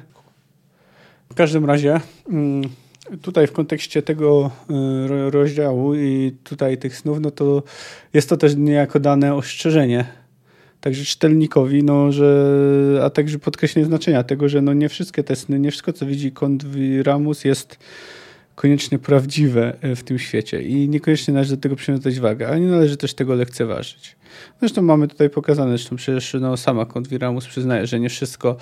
[1.31, 2.63] w każdym razie mm,
[3.23, 7.63] Tutaj w kontekście tego y, rozdziału i tutaj tych snów, no to
[8.15, 10.05] jest to też niejako dane ostrzeżenie.
[10.81, 15.61] Także czytelnikowi, no, że, a także podkreślenie znaczenia tego, że no nie wszystkie te sny,
[15.61, 16.33] nie wszystko co widzi
[17.03, 17.79] Ramus jest
[18.61, 22.67] koniecznie prawdziwe e, w tym świecie i niekoniecznie należy do tego przywiązać wagę, ale nie
[22.67, 24.17] należy też tego lekceważyć.
[24.61, 28.57] Zresztą mamy tutaj pokazane, zresztą przecież no, sama Konwiramus przyznaje, że nie wszystko,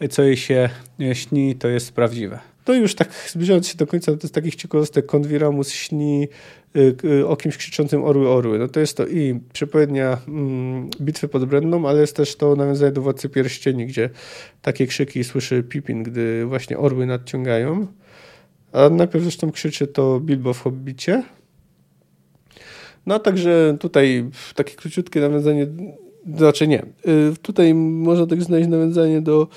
[0.00, 0.68] e, co jej się
[1.00, 2.38] e, śni, to jest prawdziwe.
[2.68, 6.28] No już tak zbliżając się do końca, to jest takich ciekawostek, Konwiramus śni
[7.26, 8.58] o kimś krzyczącym orły, orły.
[8.58, 12.92] No to jest to i przepowiednia mm, bitwy pod Brenną, ale jest też to nawiązanie
[12.92, 14.10] do Władcy Pierścieni, gdzie
[14.62, 17.86] takie krzyki słyszy Pippin, gdy właśnie orły nadciągają.
[18.74, 21.22] A najpierw zresztą krzyczy to Bilbo w Hobbicie.
[23.06, 25.66] No a także tutaj takie króciutkie nawiązanie,
[26.36, 29.48] znaczy nie, y, tutaj można tak znaleźć nawiązanie do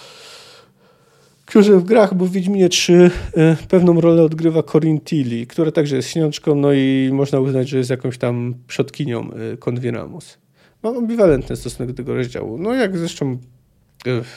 [1.45, 5.95] Książę w grach, bo w Wiedźminie 3 y, pewną rolę odgrywa Corin Tilly, która także
[5.95, 10.37] jest śniączką, no i można uznać, że jest jakąś tam przodkinią Konwiramus.
[10.83, 12.57] Mam ambiwalentny stosunek do tego rozdziału.
[12.57, 13.37] No jak zresztą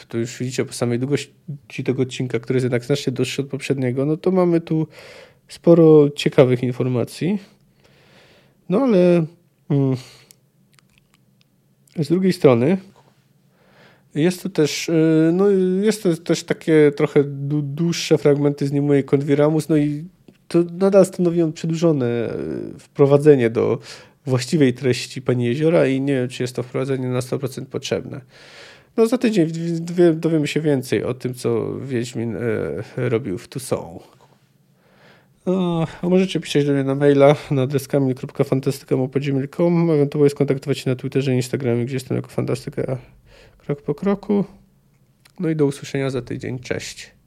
[0.09, 4.05] to już widzicie po samej długości tego odcinka, który jest jednak znacznie dłuższy od poprzedniego,
[4.05, 4.87] no to mamy tu
[5.49, 7.39] sporo ciekawych informacji.
[8.68, 9.27] No ale
[9.71, 9.97] mm,
[11.97, 12.77] z drugiej strony
[14.14, 15.49] jest tu też, y, no
[15.83, 17.25] jest to też takie trochę
[17.62, 20.05] dłuższe fragmenty z Nimue Conviramus, no i
[20.49, 22.35] to nadal stanowi on przedłużone
[22.77, 23.79] y, wprowadzenie do
[24.27, 28.21] właściwej treści Pani Jeziora i nie wiem, czy jest to wprowadzenie na 100% potrzebne.
[28.97, 29.51] No za tydzień
[30.14, 32.41] dowiemy się więcej o tym, co Wiedźmin e,
[32.97, 34.03] robił w Toussaint.
[35.47, 41.36] No, możecie pisać do mnie na maila na adres.fantastyka.com ewentualnie skontaktować się na Twitterze i
[41.36, 42.99] Instagramie, gdzie jestem jako fantastyka
[43.59, 44.45] krok po kroku.
[45.41, 46.59] No i do usłyszenia za tydzień.
[46.59, 47.20] Cześć.